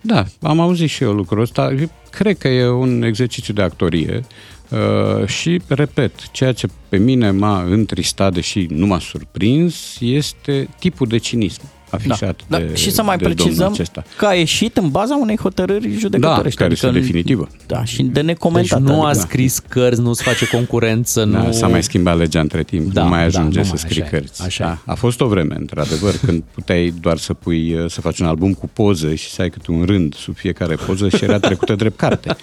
Da, 0.01 0.25
am 0.41 0.59
auzit 0.59 0.89
și 0.89 1.03
eu 1.03 1.13
lucrul 1.13 1.41
ăsta. 1.41 1.75
Cred 2.09 2.37
că 2.37 2.47
e 2.47 2.67
un 2.67 3.03
exercițiu 3.03 3.53
de 3.53 3.61
actorie. 3.61 4.23
Uh, 4.69 5.27
și, 5.27 5.61
repet, 5.67 6.11
ceea 6.31 6.51
ce 6.51 6.67
pe 6.89 6.97
mine 6.97 7.31
m-a 7.31 7.61
întristat, 7.61 8.33
deși 8.33 8.65
nu 8.69 8.85
m-a 8.85 8.99
surprins, 8.99 9.97
este 9.99 10.69
tipul 10.79 11.07
de 11.07 11.17
cinism 11.17 11.61
afișat 11.89 12.41
da, 12.47 12.57
de 12.57 12.63
da. 12.63 12.73
Și 12.73 12.91
să 12.91 13.03
mai 13.03 13.17
precizăm 13.17 13.75
că 14.17 14.25
a 14.25 14.33
ieșit 14.33 14.77
în 14.77 14.89
baza 14.89 15.15
unei 15.15 15.37
hotărâri 15.37 15.97
judecătorești. 15.97 16.57
Da, 16.57 16.63
care 16.63 16.73
adică, 16.73 16.87
este 16.87 16.99
definitivă. 16.99 17.47
Da, 17.65 17.83
și 17.83 18.03
de 18.03 18.21
necomentat. 18.21 18.81
Deci 18.81 18.89
nu 18.89 19.03
a 19.03 19.07
adică. 19.07 19.23
scris 19.23 19.59
cărți, 19.59 20.01
nu-ți 20.01 20.23
face 20.23 20.47
concurență, 20.47 21.25
da, 21.25 21.41
nu... 21.41 21.51
S-a 21.51 21.67
mai 21.67 21.83
schimbat 21.83 22.17
legea 22.17 22.39
între 22.39 22.63
timp, 22.63 22.93
da, 22.93 23.03
nu 23.03 23.09
mai 23.09 23.19
da, 23.19 23.25
ajunge 23.25 23.59
da, 23.61 23.65
să 23.65 23.75
scrii 23.75 24.01
așa, 24.01 24.09
cărți. 24.09 24.43
Așa. 24.43 24.63
Da, 24.85 24.91
a 24.91 24.95
fost 24.95 25.21
o 25.21 25.27
vreme, 25.27 25.55
într-adevăr, 25.59 26.13
când 26.25 26.43
puteai 26.53 26.93
doar 27.01 27.17
să 27.17 27.33
pui, 27.33 27.85
să 27.87 28.01
faci 28.01 28.19
un 28.19 28.25
album 28.25 28.53
cu 28.53 28.69
poze 28.73 29.15
și 29.15 29.29
să 29.29 29.41
ai 29.41 29.49
câte 29.49 29.71
un 29.71 29.83
rând 29.83 30.15
sub 30.15 30.35
fiecare 30.35 30.75
poză 30.75 31.09
și 31.09 31.23
era 31.23 31.39
trecută 31.39 31.75
drept 31.75 31.97
carte. 31.97 32.35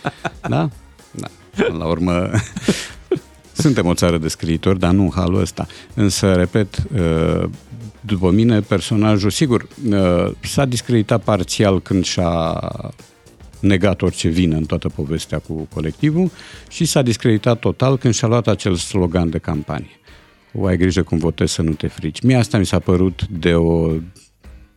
Da? 0.49 0.69
Da. 1.11 1.29
La 1.79 1.85
urmă, 1.85 2.31
suntem 3.63 3.87
o 3.87 3.95
țară 3.95 4.19
de 4.19 4.29
scriitori, 4.29 4.79
dar 4.79 4.93
nu 4.93 5.03
în 5.03 5.11
halul 5.15 5.41
ăsta. 5.41 5.67
Însă, 5.95 6.33
repet, 6.33 6.83
după 8.01 8.31
mine, 8.31 8.61
personajul, 8.61 9.31
sigur, 9.31 9.69
uh, 9.89 10.31
s-a 10.41 10.65
discreditat 10.65 11.23
parțial 11.23 11.81
când 11.81 12.05
și-a 12.05 12.61
negat 13.61 14.03
orice 14.03 14.29
vină 14.29 14.57
în 14.57 14.65
toată 14.65 14.89
povestea 14.89 15.39
cu 15.39 15.69
colectivul 15.75 16.31
și 16.69 16.85
s-a 16.85 17.03
discreditat 17.03 17.59
total 17.59 17.99
când 17.99 18.15
și-a 18.15 18.29
luat 18.29 18.47
acel 18.47 18.75
slogan 18.75 19.31
de 19.31 19.39
campanie. 19.39 20.01
O 20.53 20.67
ai 20.67 20.77
grijă 20.77 21.03
cum 21.03 21.19
votezi 21.19 21.53
să 21.53 21.63
nu 21.63 21.73
te 21.73 21.87
frici. 21.87 22.21
Mie 22.21 22.37
asta 22.37 22.59
mi 22.59 22.67
s-a 22.67 22.79
părut 22.79 23.27
de 23.29 23.55
o 23.55 23.91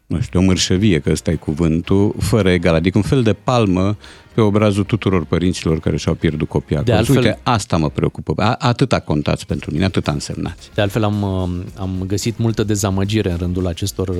nu 0.07 0.21
știu, 0.21 0.39
o 0.39 0.43
mărșăvie, 0.43 0.99
că 0.99 1.11
ăsta 1.11 1.31
e 1.31 1.35
cuvântul, 1.35 2.15
fără 2.19 2.49
egal, 2.49 2.73
adică 2.73 2.97
un 2.97 3.03
fel 3.03 3.23
de 3.23 3.33
palmă 3.33 3.97
pe 4.33 4.41
obrazul 4.41 4.83
tuturor 4.83 5.25
părinților 5.25 5.79
care 5.79 5.97
și-au 5.97 6.13
pierdut 6.13 6.47
copii 6.47 6.75
acolo. 6.75 6.97
Altfel, 6.97 7.15
Uite, 7.15 7.39
asta 7.43 7.77
mă 7.77 7.89
preocupă. 7.89 8.33
A, 8.35 8.55
atâta 8.59 8.99
contați 8.99 9.45
pentru 9.45 9.71
mine, 9.71 9.85
atâta 9.85 10.11
însemnați. 10.11 10.69
De 10.73 10.81
altfel 10.81 11.03
am, 11.03 11.23
am 11.75 12.03
găsit 12.07 12.37
multă 12.37 12.63
dezamăgire 12.63 13.31
în 13.31 13.37
rândul 13.37 13.67
acestor 13.67 14.07
uh, 14.07 14.15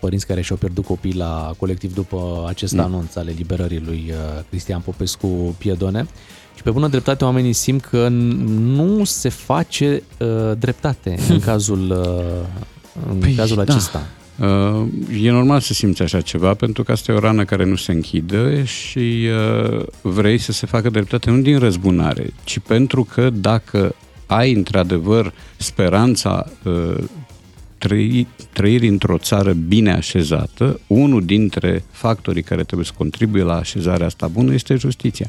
părinți 0.00 0.26
care 0.26 0.40
și-au 0.40 0.58
pierdut 0.58 0.84
copii 0.84 1.14
la 1.14 1.54
colectiv 1.58 1.94
după 1.94 2.46
acest 2.48 2.72
mm. 2.72 2.80
anunț 2.80 3.16
ale 3.16 3.34
liberării 3.36 3.82
lui 3.86 4.04
uh, 4.08 4.42
Cristian 4.48 4.80
Popescu 4.80 5.56
Piedone. 5.58 6.06
Și 6.56 6.62
pe 6.62 6.70
bună 6.70 6.88
dreptate 6.88 7.24
oamenii 7.24 7.52
simt 7.52 7.84
că 7.84 8.08
nu 8.08 9.04
se 9.04 9.28
face 9.28 10.02
uh, 10.18 10.28
dreptate 10.58 11.18
în 11.28 11.40
cazul, 11.50 11.90
uh, 11.90 13.10
în 13.12 13.18
păi, 13.18 13.32
cazul 13.32 13.56
da. 13.56 13.62
acesta. 13.62 13.98
Uh, 13.98 14.21
e 15.22 15.30
normal 15.30 15.60
să 15.60 15.72
simți 15.72 16.02
așa 16.02 16.20
ceva, 16.20 16.54
pentru 16.54 16.82
că 16.82 16.92
asta 16.92 17.12
e 17.12 17.14
o 17.14 17.18
rană 17.18 17.44
care 17.44 17.64
nu 17.64 17.76
se 17.76 17.92
închide 17.92 18.64
și 18.64 19.28
uh, 19.76 19.84
vrei 20.00 20.38
să 20.38 20.52
se 20.52 20.66
facă 20.66 20.90
dreptate 20.90 21.30
nu 21.30 21.40
din 21.40 21.58
răzbunare, 21.58 22.32
ci 22.44 22.58
pentru 22.58 23.04
că 23.04 23.30
dacă 23.30 23.94
ai 24.26 24.52
într-adevăr 24.52 25.32
speranța 25.56 26.46
uh, 26.62 27.04
trăi, 27.78 28.26
trăirii 28.52 28.88
într-o 28.88 29.18
țară 29.18 29.52
bine 29.52 29.92
așezată, 29.92 30.80
unul 30.86 31.24
dintre 31.24 31.84
factorii 31.90 32.42
care 32.42 32.62
trebuie 32.62 32.86
să 32.86 32.92
contribuie 32.96 33.42
la 33.42 33.56
așezarea 33.56 34.06
asta 34.06 34.26
bună 34.26 34.52
este 34.52 34.74
justiția. 34.74 35.26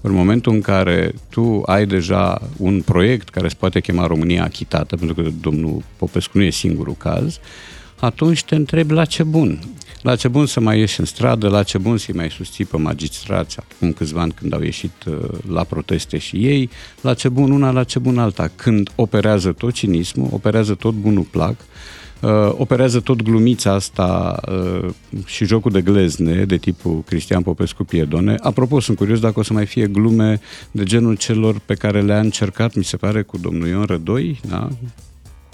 În 0.00 0.12
momentul 0.12 0.52
în 0.52 0.60
care 0.60 1.14
tu 1.30 1.62
ai 1.66 1.86
deja 1.86 2.42
un 2.56 2.82
proiect 2.82 3.28
care 3.28 3.48
se 3.48 3.56
poate 3.58 3.80
chema 3.80 4.06
România 4.06 4.44
achitată, 4.44 4.96
pentru 4.96 5.22
că 5.22 5.30
domnul 5.40 5.82
Popescu 5.96 6.38
nu 6.38 6.44
e 6.44 6.50
singurul 6.50 6.94
caz, 6.98 7.26
uh, 7.34 7.40
atunci 8.04 8.44
te 8.44 8.54
întrebi 8.54 8.92
la 8.92 9.04
ce 9.04 9.22
bun. 9.22 9.58
La 10.02 10.16
ce 10.16 10.28
bun 10.28 10.46
să 10.46 10.60
mai 10.60 10.78
ieși 10.78 11.00
în 11.00 11.06
stradă, 11.06 11.48
la 11.48 11.62
ce 11.62 11.78
bun 11.78 11.98
să-i 11.98 12.14
mai 12.14 12.30
susții 12.30 12.64
pe 12.64 12.76
magistrați 12.76 13.58
acum 13.58 13.92
câțiva 13.92 14.20
ani 14.20 14.32
când 14.32 14.54
au 14.54 14.62
ieșit 14.62 15.04
uh, 15.06 15.16
la 15.48 15.64
proteste 15.64 16.18
și 16.18 16.36
ei, 16.36 16.70
la 17.00 17.14
ce 17.14 17.28
bun 17.28 17.50
una, 17.50 17.70
la 17.70 17.84
ce 17.84 17.98
bun 17.98 18.18
alta. 18.18 18.50
Când 18.56 18.90
operează 18.94 19.52
tot 19.52 19.72
cinismul, 19.72 20.28
operează 20.32 20.74
tot 20.74 20.94
bunul 20.94 21.22
plac, 21.22 21.54
uh, 22.20 22.30
operează 22.50 23.00
tot 23.00 23.22
glumița 23.22 23.72
asta 23.72 24.40
uh, 24.48 24.90
și 25.24 25.44
jocul 25.44 25.70
de 25.70 25.80
glezne 25.80 26.44
de 26.44 26.56
tipul 26.56 27.02
Cristian 27.06 27.42
Popescu 27.42 27.84
Piedone. 27.84 28.34
Apropo, 28.40 28.80
sunt 28.80 28.96
curios 28.96 29.20
dacă 29.20 29.38
o 29.40 29.42
să 29.42 29.52
mai 29.52 29.66
fie 29.66 29.86
glume 29.86 30.40
de 30.70 30.82
genul 30.82 31.16
celor 31.16 31.60
pe 31.66 31.74
care 31.74 32.00
le-a 32.00 32.20
încercat, 32.20 32.74
mi 32.74 32.84
se 32.84 32.96
pare, 32.96 33.22
cu 33.22 33.38
domnul 33.38 33.68
Ion 33.68 33.84
Rădoi, 33.84 34.40
da? 34.48 34.68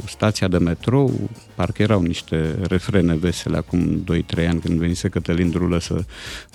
Cu 0.00 0.08
stația 0.08 0.48
de 0.48 0.58
metrou, 0.58 1.30
parcă 1.54 1.82
erau 1.82 2.02
niște 2.02 2.58
refrene 2.68 3.14
vesele 3.14 3.56
acum 3.56 4.04
2-3 4.38 4.48
ani 4.48 4.60
când 4.60 4.78
venise 4.78 5.08
Cătălin 5.08 5.50
Drulă 5.50 5.78
să 5.78 6.04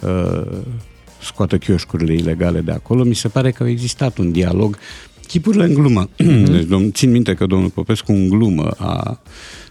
uh, 0.01 0.57
scoată 1.21 1.57
chioșcurile 1.57 2.13
ilegale 2.13 2.61
de 2.61 2.71
acolo. 2.71 3.03
Mi 3.03 3.15
se 3.15 3.27
pare 3.27 3.51
că 3.51 3.63
a 3.63 3.69
existat 3.69 4.17
un 4.17 4.31
dialog, 4.31 4.77
chipurile 5.27 5.63
în 5.63 5.73
glumă. 5.73 6.09
Mm-hmm. 6.09 6.43
Deci, 6.43 6.63
domn, 6.63 6.91
țin 6.91 7.11
minte 7.11 7.33
că 7.33 7.45
domnul 7.45 7.69
Popescu 7.69 8.11
în 8.11 8.29
glumă 8.29 8.69
a 8.77 9.19
Uh, 9.19 9.64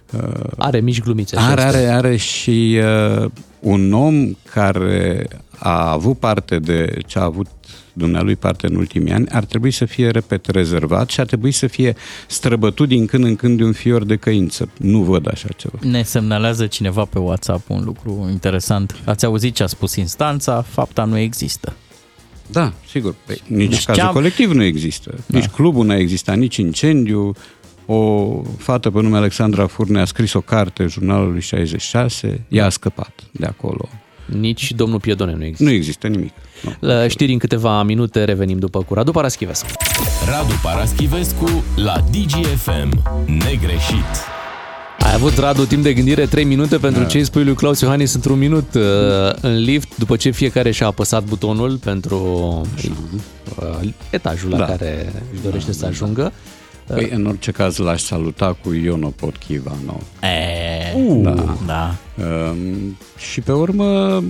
are 0.59 0.80
mici 0.80 1.00
glumițe. 1.00 1.37
Are, 1.38 1.62
are, 1.62 1.87
are 1.87 2.16
și 2.16 2.78
uh, 3.23 3.30
un 3.61 3.92
om 3.92 4.37
care 4.50 5.28
a 5.59 5.90
avut 5.90 6.18
parte 6.18 6.59
de 6.59 6.99
ce 7.06 7.18
a 7.18 7.23
avut 7.23 7.47
dumnealui 7.92 8.37
parte 8.37 8.66
în 8.66 8.76
ultimii 8.76 9.12
ani, 9.12 9.28
ar 9.28 9.44
trebui 9.44 9.71
să 9.71 9.85
fie, 9.85 10.11
repet, 10.11 10.47
rezervat 10.47 11.11
și 11.11 11.21
ar 11.21 11.26
trebui 11.26 11.50
să 11.50 11.66
fie 11.66 11.97
străbătut 12.26 12.88
din 12.88 13.06
când 13.06 13.25
în 13.25 13.37
când 13.37 13.56
de 13.56 13.64
un 13.64 13.73
fior 13.73 14.04
de 14.04 14.16
căință. 14.16 14.68
Nu 14.78 15.02
văd 15.02 15.28
așa 15.30 15.49
ceva. 15.56 15.78
Ne 15.83 16.02
semnalează 16.02 16.66
cineva 16.66 17.04
pe 17.04 17.18
WhatsApp 17.18 17.71
un 17.71 17.83
lucru 17.85 18.28
interesant. 18.30 18.97
Ați 19.04 19.25
auzit 19.25 19.54
ce 19.54 19.62
a 19.62 19.66
spus 19.66 19.94
instanța, 19.94 20.64
fapta 20.68 21.04
nu 21.04 21.18
există. 21.18 21.73
Da, 22.47 22.73
sigur. 22.88 23.14
Păi, 23.26 23.42
nici 23.47 23.71
deci 23.71 23.85
cazul 23.85 24.02
am... 24.02 24.12
colectiv 24.12 24.50
nu 24.50 24.62
există. 24.62 25.14
Da. 25.26 25.38
Nici 25.38 25.49
clubul 25.49 25.85
nu 25.85 25.92
a 25.92 25.99
existat, 25.99 26.37
nici 26.37 26.56
incendiu. 26.56 27.35
O 27.87 28.43
fată 28.59 28.91
pe 28.91 29.00
nume 29.00 29.17
Alexandra 29.17 29.67
Furne 29.67 30.00
a 30.00 30.05
scris 30.05 30.33
o 30.33 30.41
carte 30.41 30.87
jurnalului 30.87 31.41
66, 31.41 32.45
ea 32.49 32.64
a 32.64 32.69
scăpat 32.69 33.12
de 33.31 33.47
acolo. 33.47 33.88
Nici 34.26 34.73
domnul 34.73 35.00
Piedone 35.00 35.33
nu 35.33 35.45
există. 35.45 35.64
Nu 35.64 35.71
există 35.71 36.07
nimic. 36.07 36.33
Nu. 36.62 36.88
La 36.88 37.09
știri 37.09 37.33
în 37.33 37.38
câteva 37.38 37.83
minute 37.83 38.25
revenim 38.25 38.59
după 38.59 38.83
cu 38.83 38.95
Radu 38.95 39.11
Paraschivescu. 39.11 39.69
Radu 40.29 40.53
Paraschivescu 40.62 41.64
la 41.76 41.95
DGFM. 42.11 43.03
Negreșit. 43.26 44.33
Ai 44.99 45.14
avut, 45.14 45.38
Radu, 45.38 45.64
timp 45.64 45.83
de 45.83 45.93
gândire 45.93 46.26
3 46.26 46.45
minute 46.45 46.76
pentru 46.76 47.03
da. 47.03 47.07
ce 47.07 47.19
îi 47.19 47.25
spui 47.25 47.45
lui 47.45 47.55
Claus 47.55 47.81
Iohannis 47.81 48.14
într-un 48.14 48.38
minut 48.38 48.75
uh, 48.75 48.83
în 49.41 49.57
lift, 49.57 49.97
după 49.97 50.17
ce 50.17 50.31
fiecare 50.31 50.71
și-a 50.71 50.87
apăsat 50.87 51.25
butonul 51.25 51.76
pentru 51.76 52.17
uh, 53.59 53.88
etajul 54.11 54.50
la 54.50 54.57
da. 54.57 54.64
care 54.64 55.12
își 55.33 55.43
dorește 55.43 55.71
da, 55.71 55.76
să 55.76 55.87
ajungă. 55.87 56.33
Păi, 56.87 57.09
în 57.14 57.26
orice 57.26 57.50
caz, 57.50 57.76
l-aș 57.76 58.00
saluta 58.00 58.57
cu 58.62 58.73
Iono 58.73 59.09
Potkivano. 59.09 60.00
E, 60.23 60.97
uh, 60.97 61.23
da. 61.23 61.57
da. 61.67 61.95
Um, 62.25 62.97
și 63.17 63.41
pe 63.41 63.53
urmă, 63.53 64.23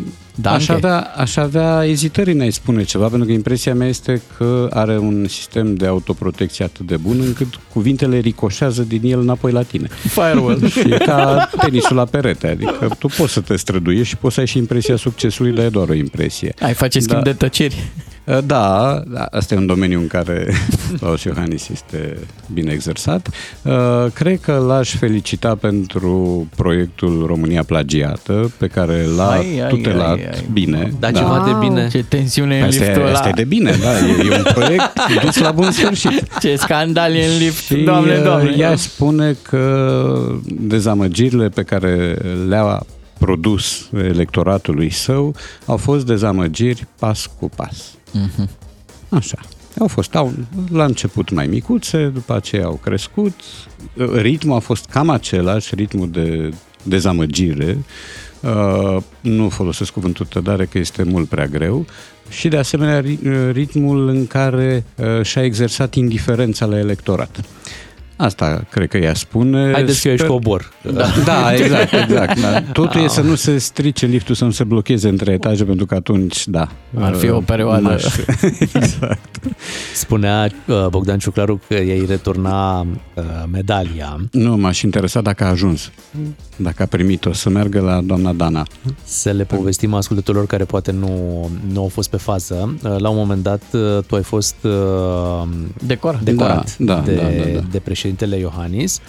aș 0.43 0.69
avea, 0.69 1.13
aș 1.17 1.37
avea 1.37 1.85
ezitări 1.85 2.33
în 2.33 2.41
a-i 2.41 2.51
spune 2.51 2.83
ceva, 2.83 3.09
pentru 3.09 3.27
că 3.27 3.33
impresia 3.33 3.75
mea 3.75 3.89
este 3.89 4.23
că 4.37 4.69
are 4.73 4.99
un 4.99 5.27
sistem 5.29 5.75
de 5.75 5.87
autoprotecție 5.87 6.65
atât 6.65 6.87
de 6.87 6.97
bun 6.97 7.21
încât 7.21 7.61
cuvintele 7.73 8.19
ricoșează 8.19 8.83
din 8.83 9.01
el 9.05 9.21
înapoi 9.21 9.53
la 9.53 9.63
tine. 9.63 9.89
Firewall. 9.89 10.69
și 10.81 10.93
e 10.93 10.97
ca 10.97 11.51
tenisul 11.61 11.97
la 11.97 12.05
perete, 12.05 12.47
adică 12.47 12.97
tu 12.99 13.07
poți 13.17 13.33
să 13.33 13.41
te 13.41 13.57
străduiești 13.57 14.09
și 14.09 14.17
poți 14.17 14.35
să 14.35 14.41
ai 14.41 14.47
și 14.47 14.59
impresia 14.59 14.97
succesului, 14.97 15.53
dar 15.53 15.65
e 15.65 15.69
doar 15.69 15.89
o 15.89 15.95
impresie. 15.95 16.55
Ai 16.61 16.75
face 16.75 17.01
schimb 17.01 17.23
da. 17.23 17.31
de 17.31 17.33
tăceri. 17.33 17.93
Uh, 18.25 18.39
da, 18.47 19.03
da, 19.07 19.27
asta 19.31 19.55
e 19.55 19.59
un 19.59 19.67
domeniu 19.67 19.99
în 19.99 20.07
care 20.07 20.55
Klaus 20.99 21.23
Iohannis 21.23 21.69
este 21.69 22.19
bine 22.53 22.73
exersat. 22.73 23.29
Uh, 23.63 23.73
cred 24.15 24.41
că 24.41 24.65
l-aș 24.67 24.97
felicita 24.97 25.55
pentru 25.55 26.47
proiectul 26.57 27.25
România 27.27 27.63
Plagiată, 27.63 28.53
pe 28.59 28.67
care 28.67 29.07
l-a 29.17 29.31
ai, 29.31 29.67
tutelat 29.69 30.17
ai, 30.17 30.29
ai, 30.33 30.47
bine. 30.53 30.93
Da, 31.01 31.11
da, 31.11 31.19
ceva 31.19 31.43
de 31.47 31.67
bine. 31.67 31.89
Ce 31.91 32.05
tensiune 32.09 32.59
în 32.59 32.65
asta 32.65 32.85
liftul 32.85 33.03
ăla. 33.03 33.13
Asta 33.13 33.29
e 33.29 33.33
de 33.33 33.45
bine, 33.45 33.75
da, 33.83 33.99
e, 33.99 34.31
e 34.31 34.37
un 34.37 34.53
proiect 34.55 34.93
dus 35.25 35.39
la 35.39 35.51
bun 35.51 35.71
sfârșit. 35.71 36.39
Ce 36.41 36.57
scandal 36.57 37.15
e 37.15 37.27
în 37.27 37.39
lift, 37.39 37.65
și 37.65 37.75
doamne, 37.75 38.17
uh, 38.17 38.23
doamne. 38.23 38.55
Ea 38.57 38.77
spune 38.77 39.37
că 39.43 40.07
dezamăgirile 40.45 41.49
pe 41.49 41.63
care 41.63 42.17
le-a 42.49 42.87
produs 43.19 43.89
electoratului 43.93 44.91
său 44.91 45.35
au 45.67 45.77
fost 45.77 46.07
dezamăgiri 46.07 46.87
pas 46.99 47.31
cu 47.39 47.49
pas. 47.57 47.95
Uh-huh. 48.15 48.49
Așa. 49.09 49.39
Au 49.79 49.87
fost 49.87 50.15
au, 50.15 50.33
la 50.71 50.85
început 50.85 51.31
mai 51.31 51.47
micuțe, 51.47 52.07
după 52.07 52.35
aceea 52.35 52.65
au 52.65 52.81
crescut. 52.83 53.35
Ritmul 54.15 54.57
a 54.57 54.59
fost 54.59 54.85
cam 54.85 55.11
același, 55.11 55.75
ritmul 55.75 56.11
de 56.11 56.55
dezamăgire. 56.83 57.79
Uh, 58.41 59.03
nu 59.21 59.49
folosesc 59.49 59.93
cuvântul 59.93 60.27
tădare 60.27 60.65
că 60.65 60.79
este 60.79 61.03
mult 61.03 61.29
prea 61.29 61.47
greu. 61.47 61.87
Și 62.29 62.49
de 62.49 62.57
asemenea 62.57 63.05
ritmul 63.51 64.09
în 64.09 64.27
care 64.27 64.85
uh, 64.97 65.23
și-a 65.23 65.45
exersat 65.45 65.95
indiferența 65.95 66.67
la 66.67 66.79
electorat. 66.79 67.41
Asta 68.17 68.65
cred 68.71 68.89
că 68.89 68.97
ea 68.97 69.15
spune. 69.15 69.73
Haideți 69.73 69.99
Sper... 69.99 70.15
că 70.15 70.23
ești 70.23 70.33
cobor. 70.33 70.73
Da, 70.93 71.07
da 71.25 71.55
exact, 71.55 71.93
exact. 71.93 72.41
Da. 72.41 72.63
Totul 72.63 73.01
da. 73.01 73.05
e 73.05 73.09
să 73.09 73.21
nu 73.21 73.35
se 73.35 73.59
strice 73.59 74.07
liftul, 74.07 74.35
să 74.35 74.45
nu 74.45 74.51
se 74.51 74.65
blocheze 74.65 75.09
între 75.09 75.33
etaje, 75.33 75.65
pentru 75.65 75.87
că 75.87 75.95
atunci, 75.95 76.47
da. 76.49 76.69
Ar 76.99 77.15
fi 77.15 77.31
o 77.31 77.41
perioadă. 77.41 77.83
Maș... 77.83 78.05
exact. 78.75 79.41
Spunea 79.95 80.51
uh, 80.67 80.87
Bogdan 80.91 81.19
Ciuclaru 81.19 81.61
că 81.69 81.75
ei 81.75 82.05
returna 82.07 82.81
uh, 82.81 83.25
medalia. 83.51 84.21
Nu, 84.31 84.57
m-aș 84.57 84.83
interesa 84.83 85.21
dacă 85.21 85.45
a 85.45 85.49
ajuns. 85.49 85.91
Dacă 86.57 86.83
a 86.83 86.87
primit-o, 86.87 87.33
să 87.33 87.49
meargă 87.49 87.81
la 87.81 88.01
doamna 88.01 88.33
Dana. 88.33 88.67
Să 89.05 89.31
le 89.31 89.45
povestim 89.45 89.95
ascultătorilor 89.95 90.47
care 90.47 90.65
poate 90.65 90.91
nu, 90.93 91.51
nu 91.73 91.81
au 91.81 91.89
fost 91.89 92.11
pe 92.11 92.17
fază. 92.17 92.75
Uh, 92.83 92.97
la 92.99 93.09
un 93.09 93.17
moment 93.17 93.43
dat, 93.43 93.63
tu 94.07 94.15
ai 94.15 94.23
fost 94.23 94.57
Decor. 95.87 96.21
decorat 96.23 96.77
da, 96.79 96.95
da, 96.95 97.01
de, 97.01 97.15
da, 97.15 97.23
da, 97.23 97.51
da. 97.55 97.61
de 97.71 97.79
președinte 97.79 98.04
președintele 98.05 98.41
Iohannis, 98.41 99.01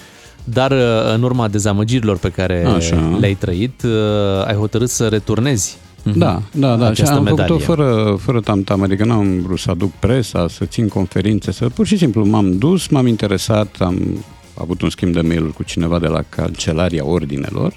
dar 0.43 0.71
uh, 0.71 1.13
în 1.13 1.23
urma 1.23 1.47
dezamăgirilor 1.47 2.17
pe 2.17 2.29
care 2.29 2.65
Așa. 2.65 3.17
le-ai 3.19 3.33
trăit, 3.33 3.83
uh, 3.83 4.45
ai 4.45 4.55
hotărât 4.55 4.89
să 4.89 5.07
returnezi 5.07 5.77
mhm. 6.03 6.17
da, 6.17 6.41
da, 6.51 6.75
da. 6.75 6.93
Și 6.93 7.01
am 7.01 7.23
medalie. 7.23 7.45
făcut-o 7.45 7.73
fără, 7.73 8.17
fără 8.19 8.39
tam-tam, 8.39 8.81
adică 8.81 9.05
n-am 9.05 9.41
vrut 9.41 9.59
să 9.59 9.71
aduc 9.71 9.91
presa, 9.91 10.47
să 10.47 10.65
țin 10.65 10.87
conferințe, 10.87 11.51
să 11.51 11.69
pur 11.69 11.85
și 11.85 11.97
simplu 11.97 12.25
m-am 12.25 12.57
dus, 12.57 12.87
m-am 12.87 13.07
interesat, 13.07 13.75
am 13.79 14.25
avut 14.57 14.81
un 14.81 14.89
schimb 14.89 15.13
de 15.13 15.21
mail 15.21 15.51
cu 15.51 15.63
cineva 15.63 15.99
de 15.99 16.07
la 16.07 16.21
Cancelaria 16.29 17.05
Ordinelor. 17.05 17.73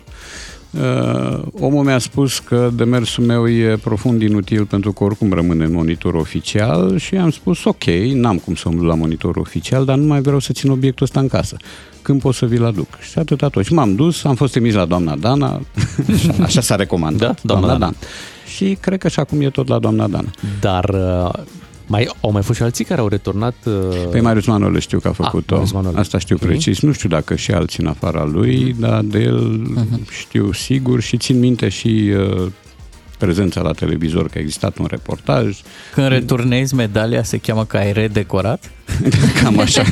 Uh, 0.71 1.43
omul 1.61 1.85
mi-a 1.85 1.99
spus 1.99 2.39
că 2.39 2.71
demersul 2.75 3.25
meu 3.25 3.49
e 3.49 3.77
profund 3.77 4.23
inutil 4.23 4.67
pentru 4.67 4.93
că 4.93 5.05
oricum 5.05 5.33
rămâne 5.33 5.65
în 5.65 5.73
monitor 5.73 6.15
oficial 6.15 6.99
și 6.99 7.17
am 7.17 7.31
spus 7.31 7.65
ok, 7.65 7.85
n-am 8.13 8.39
cum 8.39 8.55
să 8.55 8.69
umblu 8.69 8.87
la 8.87 8.95
monitor 8.95 9.37
oficial, 9.37 9.85
dar 9.85 9.97
nu 9.97 10.07
mai 10.07 10.21
vreau 10.21 10.39
să 10.39 10.53
țin 10.53 10.71
obiectul 10.71 11.05
ăsta 11.05 11.21
în 11.21 11.29
casă. 11.29 11.57
Când 12.03 12.21
pot 12.21 12.35
să 12.35 12.47
vi-l 12.47 12.65
aduc? 12.65 12.99
Și 13.11 13.19
atât 13.19 13.43
atunci. 13.43 13.69
M-am 13.69 13.95
dus, 13.95 14.25
am 14.25 14.35
fost 14.35 14.57
emis 14.57 14.75
la 14.75 14.85
doamna 14.85 15.17
Dana, 15.17 15.47
așa, 16.15 16.35
așa 16.43 16.61
s-a 16.61 16.77
recomandat. 16.77 17.29
Da, 17.29 17.41
doamna, 17.43 17.67
doamna 17.67 17.87
Dana. 17.87 17.95
Dana. 18.01 18.13
Și 18.57 18.77
cred 18.81 18.99
că 18.99 19.09
și 19.09 19.21
acum 19.21 19.41
e 19.41 19.51
tot 19.51 19.69
la 19.69 19.79
doamna 19.79 20.07
Dana. 20.09 20.31
Dar 20.61 20.89
uh, 20.89 21.45
mai, 21.89 22.11
au 22.21 22.33
mai 22.33 22.43
fost 22.43 22.59
și 22.59 22.65
alții 22.65 22.85
care 22.85 23.01
au 23.01 23.09
returnat... 23.09 23.55
Uh... 23.65 23.73
Păi 24.11 24.21
Marius 24.21 24.47
Manole 24.47 24.79
știu 24.79 24.99
că 24.99 25.09
a 25.09 25.13
făcut-o. 25.13 25.63
Ah, 25.75 25.91
Asta 25.95 26.19
știu 26.19 26.37
precis. 26.37 26.81
Nu 26.81 26.93
știu 26.93 27.09
dacă 27.09 27.35
și 27.35 27.53
alții 27.53 27.83
în 27.83 27.89
afara 27.89 28.25
lui, 28.25 28.75
dar 28.79 29.03
de 29.03 29.19
el 29.19 29.71
uh-huh. 29.77 30.11
știu 30.11 30.53
sigur 30.53 31.01
și 31.01 31.17
țin 31.17 31.39
minte 31.39 31.69
și 31.69 32.13
uh, 32.17 32.47
prezența 33.19 33.61
la 33.61 33.73
televizor, 33.73 34.29
că 34.29 34.39
a 34.39 34.41
existat 34.41 34.79
un 34.79 34.87
reportaj. 34.91 35.57
Când 35.95 36.09
returnezi 36.09 36.75
medalia, 36.75 37.23
se 37.23 37.39
cheamă 37.39 37.65
că 37.65 37.77
ai 37.77 37.93
redecorat? 37.93 38.71
Cam 39.43 39.59
așa. 39.59 39.83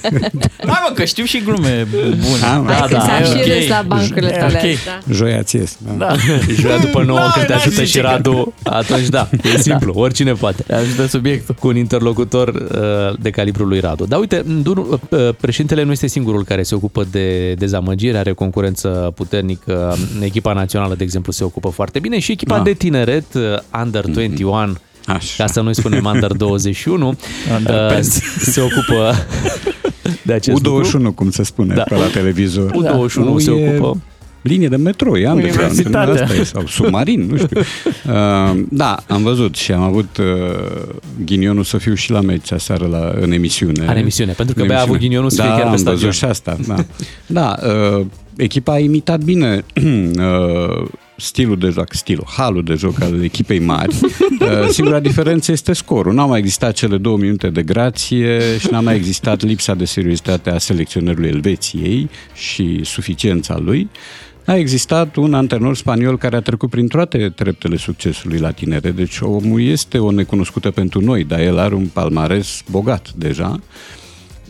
Hai 0.70 0.82
mă, 0.88 0.92
că 0.94 1.04
știu 1.04 1.24
și 1.24 1.40
glume 1.40 1.86
bune. 1.90 2.44
Am, 2.54 2.66
da, 2.66 2.86
da, 2.90 2.96
da, 2.96 3.22
și 3.22 3.32
okay. 3.36 3.66
la 3.68 3.84
bancurile 3.86 4.30
tale. 4.30 4.58
Okay. 4.58 4.78
Da. 4.84 5.12
Joia 5.14 5.42
ți 5.42 5.78
Da. 5.98 6.06
da. 6.06 6.14
Joia 6.60 6.78
după 6.78 7.02
nouă, 7.02 7.18
da, 7.18 7.30
când 7.34 7.46
te 7.46 7.52
ajută 7.52 7.84
și 7.84 8.00
Radu, 8.00 8.54
atunci 8.62 9.08
da, 9.08 9.28
e 9.32 9.52
da. 9.54 9.60
simplu, 9.60 9.92
da. 9.92 10.00
oricine 10.00 10.32
poate. 10.32 10.62
Te 10.62 10.74
ajută 10.74 11.06
subiectul. 11.06 11.54
Cu 11.54 11.66
un 11.66 11.76
interlocutor 11.76 12.48
uh, 12.48 13.18
de 13.20 13.30
calibrul 13.30 13.68
lui 13.68 13.80
Radu. 13.80 14.06
Dar 14.06 14.18
uite, 14.18 14.44
uh, 14.64 15.28
președintele 15.40 15.82
nu 15.82 15.92
este 15.92 16.06
singurul 16.06 16.44
care 16.44 16.62
se 16.62 16.74
ocupă 16.74 17.06
de 17.10 17.52
dezamăgire, 17.52 18.18
are 18.18 18.32
concurență 18.32 19.12
puternică. 19.14 19.96
Echipa 20.20 20.52
națională, 20.52 20.94
de 20.94 21.04
exemplu, 21.04 21.32
se 21.32 21.44
ocupă 21.44 21.68
foarte 21.68 21.98
bine 21.98 22.18
și 22.18 22.32
echipa 22.32 22.56
da. 22.56 22.62
De 22.64 22.72
tineret, 22.72 23.34
uh, 23.34 23.42
Under 23.82 24.06
21, 24.06 24.72
mm-hmm 24.72 24.92
Așa. 25.06 25.44
ca 25.44 25.46
să 25.46 25.60
nu-i 25.60 25.74
spunem 25.74 26.04
Under 26.04 26.32
21, 26.42 27.18
Under 27.58 27.90
uh, 27.90 27.98
se 28.38 28.60
ocupă 28.60 29.14
de 30.22 30.32
acest 30.32 30.60
U21, 30.60 30.62
lucru. 30.62 31.12
cum 31.12 31.30
se 31.30 31.42
spune 31.42 31.74
da. 31.74 31.82
pe 31.82 31.94
la 31.94 32.06
televizor. 32.06 32.70
U21 32.70 32.82
da. 32.82 33.38
se 33.38 33.50
ocupă 33.50 34.02
linie 34.42 34.68
de 34.68 34.76
metro, 34.76 35.18
e 35.18 35.30
Universitatea. 35.30 36.22
Asta 36.22 36.34
e, 36.34 36.42
sau 36.42 36.66
submarin, 36.66 37.26
nu 37.30 37.36
știu. 37.36 37.60
Uh, 38.08 38.60
da, 38.68 38.96
am 39.08 39.22
văzut 39.22 39.54
și 39.54 39.72
am 39.72 39.82
avut 39.82 40.16
uh, 40.16 40.24
ghinionul 41.24 41.64
să 41.64 41.78
fiu 41.78 41.94
și 41.94 42.10
la 42.10 42.20
meci 42.20 42.52
aseară 42.52 42.86
la, 42.86 43.14
în 43.20 43.32
emisiune. 43.32 43.84
În 43.86 43.96
emisiune, 43.96 44.32
pentru 44.32 44.54
că 44.54 44.64
bea 44.64 44.78
a 44.78 44.82
avut 44.82 44.98
ghinionul 44.98 45.30
să 45.30 45.36
da, 45.36 45.42
fie 45.42 45.62
chiar 45.62 45.70
pe 45.70 45.76
stadion. 45.76 45.84
Da, 45.84 45.90
am 45.90 45.96
văzut 45.96 46.12
și 46.12 46.24
asta, 46.24 46.56
da. 46.66 46.84
da, 47.26 47.56
uh, 47.98 48.06
echipa 48.36 48.72
a 48.72 48.78
imitat 48.78 49.20
bine 49.20 49.64
uh, 49.74 50.86
stilul 51.16 51.58
de 51.58 51.68
joc, 51.68 51.92
stilul, 51.92 52.26
halul 52.26 52.62
de 52.62 52.74
joc 52.74 53.02
al 53.02 53.22
echipei 53.22 53.58
mari. 53.58 53.96
Uh, 54.40 54.68
singura 54.68 55.00
diferență 55.00 55.52
este 55.52 55.72
scorul. 55.72 56.14
N-au 56.14 56.28
mai 56.28 56.38
existat 56.38 56.72
cele 56.72 56.96
două 56.96 57.16
minute 57.16 57.48
de 57.48 57.62
grație 57.62 58.58
și 58.58 58.68
n-a 58.70 58.80
mai 58.80 58.94
existat 58.94 59.42
lipsa 59.42 59.74
de 59.74 59.84
seriozitate 59.84 60.50
a 60.50 60.58
selecționerului 60.58 61.28
Elveției 61.28 62.08
și 62.34 62.80
suficiența 62.84 63.58
lui. 63.58 63.88
A 64.44 64.56
existat 64.56 65.16
un 65.16 65.34
antrenor 65.34 65.76
spaniol 65.76 66.18
care 66.18 66.36
a 66.36 66.40
trecut 66.40 66.70
prin 66.70 66.88
toate 66.88 67.32
treptele 67.34 67.76
succesului 67.76 68.38
la 68.38 68.50
tinere, 68.50 68.90
deci 68.90 69.18
omul 69.20 69.62
este 69.62 69.98
o 69.98 70.10
necunoscută 70.10 70.70
pentru 70.70 71.00
noi, 71.00 71.24
dar 71.24 71.40
el 71.40 71.58
are 71.58 71.74
un 71.74 71.86
palmares 71.86 72.62
bogat 72.70 73.12
deja. 73.16 73.60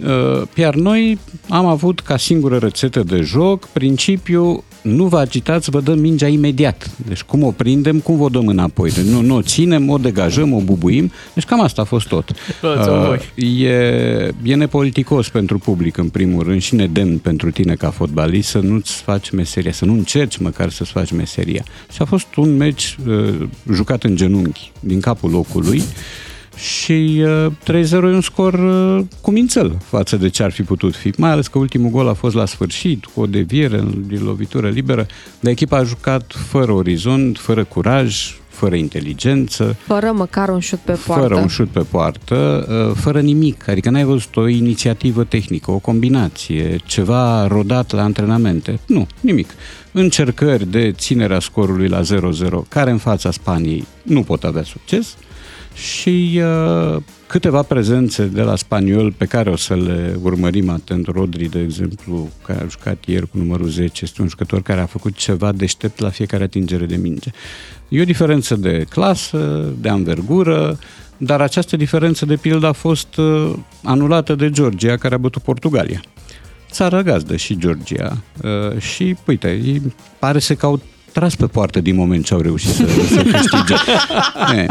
Uh, 0.04 0.42
iar 0.54 0.74
noi 0.74 1.18
am 1.48 1.66
avut 1.66 2.00
ca 2.00 2.16
singură 2.16 2.58
rețetă 2.58 3.02
de 3.02 3.20
joc 3.20 3.68
principiul 3.68 4.64
nu 4.84 5.04
vă 5.06 5.18
agitați, 5.18 5.70
vă 5.70 5.80
dăm 5.80 5.98
mingea 5.98 6.26
imediat. 6.26 6.90
Deci 7.06 7.22
cum 7.22 7.42
o 7.42 7.50
prindem, 7.50 7.98
cum 8.00 8.16
vă 8.16 8.28
dăm 8.28 8.46
înapoi. 8.46 8.90
Deci 8.90 9.04
nu, 9.04 9.20
nu 9.20 9.34
o 9.34 9.42
ținem, 9.42 9.88
o 9.88 9.98
degajăm, 9.98 10.52
o 10.52 10.60
bubuim. 10.60 11.12
Deci 11.34 11.44
cam 11.44 11.60
asta 11.60 11.82
a 11.82 11.84
fost 11.84 12.08
tot. 12.08 12.30
Uh, 12.62 13.44
e, 13.60 13.68
e 14.42 14.54
nepoliticos 14.54 15.28
pentru 15.28 15.58
public, 15.58 15.96
în 15.96 16.08
primul 16.08 16.42
rând, 16.42 16.62
și 16.62 16.74
nedemn 16.74 17.18
pentru 17.18 17.50
tine 17.50 17.74
ca 17.74 17.90
fotbalist 17.90 18.48
să 18.48 18.58
nu-ți 18.58 18.92
faci 18.92 19.30
meseria, 19.30 19.72
să 19.72 19.84
nu 19.84 19.92
încerci 19.92 20.36
măcar 20.36 20.70
să-ți 20.70 20.90
faci 20.90 21.12
meseria. 21.12 21.64
Și 21.92 22.02
a 22.02 22.04
fost 22.04 22.34
un 22.36 22.56
meci 22.56 22.96
uh, 23.06 23.48
jucat 23.72 24.04
în 24.04 24.16
genunchi, 24.16 24.72
din 24.80 25.00
capul 25.00 25.30
locului. 25.30 25.82
Și 26.56 27.22
uh, 27.24 27.52
3-0 27.62 27.90
e 27.90 27.96
un 27.96 28.20
scor 28.20 28.54
uh, 28.54 29.04
cu 29.20 29.30
mințel 29.30 29.76
față 29.84 30.16
de 30.16 30.28
ce 30.28 30.42
ar 30.42 30.50
fi 30.50 30.62
putut 30.62 30.94
fi. 30.94 31.12
Mai 31.16 31.30
ales 31.30 31.46
că 31.46 31.58
ultimul 31.58 31.90
gol 31.90 32.08
a 32.08 32.12
fost 32.12 32.34
la 32.34 32.46
sfârșit, 32.46 33.04
cu 33.04 33.20
o 33.20 33.26
deviere 33.26 33.84
din 34.06 34.24
lovitură 34.24 34.68
liberă, 34.68 35.06
dar 35.40 35.52
echipa 35.52 35.76
a 35.76 35.82
jucat 35.82 36.32
fără 36.48 36.72
orizont, 36.72 37.38
fără 37.38 37.64
curaj, 37.64 38.34
fără 38.54 38.74
inteligență. 38.74 39.76
Fără 39.86 40.12
măcar 40.12 40.48
un 40.48 40.60
șut 40.60 40.78
pe 40.78 40.98
poartă. 41.06 41.26
Fără 41.26 41.40
un 41.40 41.48
șut 41.48 41.68
pe 41.68 41.80
poartă, 41.90 42.66
uh, 42.88 42.96
fără 43.00 43.20
nimic. 43.20 43.68
Adică 43.68 43.90
n-ai 43.90 44.04
văzut 44.04 44.36
o 44.36 44.48
inițiativă 44.48 45.24
tehnică, 45.24 45.70
o 45.70 45.78
combinație, 45.78 46.76
ceva 46.86 47.46
rodat 47.46 47.92
la 47.92 48.02
antrenamente. 48.02 48.80
Nu, 48.86 49.06
nimic. 49.20 49.54
Încercări 49.92 50.70
de 50.70 50.92
ținerea 50.92 51.40
scorului 51.40 51.88
la 51.88 52.00
0-0, 52.00 52.68
care 52.68 52.90
în 52.90 52.98
fața 52.98 53.30
Spaniei 53.30 53.86
nu 54.02 54.22
pot 54.22 54.44
avea 54.44 54.62
succes 54.62 55.16
și 55.74 56.40
uh, 56.42 57.02
câteva 57.26 57.62
prezențe 57.62 58.24
de 58.24 58.42
la 58.42 58.56
spaniol 58.56 59.12
pe 59.12 59.24
care 59.24 59.50
o 59.50 59.56
să 59.56 59.74
le 59.74 60.18
urmărim 60.22 60.68
atent. 60.68 61.06
Rodri, 61.06 61.48
de 61.48 61.60
exemplu, 61.60 62.28
care 62.46 62.62
a 62.62 62.68
jucat 62.68 63.04
ieri 63.06 63.30
cu 63.30 63.38
numărul 63.38 63.68
10, 63.68 64.04
este 64.04 64.22
un 64.22 64.28
jucător 64.28 64.62
care 64.62 64.80
a 64.80 64.86
făcut 64.86 65.14
ceva 65.14 65.52
deștept 65.52 65.98
la 65.98 66.08
fiecare 66.08 66.42
atingere 66.42 66.86
de 66.86 66.96
minge. 66.96 67.30
E 67.88 68.00
o 68.00 68.04
diferență 68.04 68.56
de 68.56 68.86
clasă, 68.88 69.72
de 69.80 69.88
anvergură, 69.88 70.78
dar 71.16 71.40
această 71.40 71.76
diferență, 71.76 72.26
de 72.26 72.36
pildă, 72.36 72.66
a 72.66 72.72
fost 72.72 73.16
uh, 73.16 73.52
anulată 73.82 74.34
de 74.34 74.50
Georgia, 74.50 74.96
care 74.96 75.14
a 75.14 75.18
bătut 75.18 75.42
Portugalia 75.42 76.00
țară 76.74 77.02
gazdă 77.02 77.36
și 77.36 77.58
Georgia. 77.58 78.16
Uh, 78.42 78.78
și, 78.78 79.16
uite, 79.26 79.82
pare 80.18 80.38
să 80.38 80.54
caut 80.54 80.82
tras 81.14 81.34
pe 81.34 81.46
poartă 81.46 81.80
din 81.80 81.94
moment 81.94 82.24
ce 82.24 82.34
au 82.34 82.40
reușit 82.40 82.70
să, 82.70 82.86
să 82.86 83.22
câștige. 83.32 83.74
e, 84.56 84.66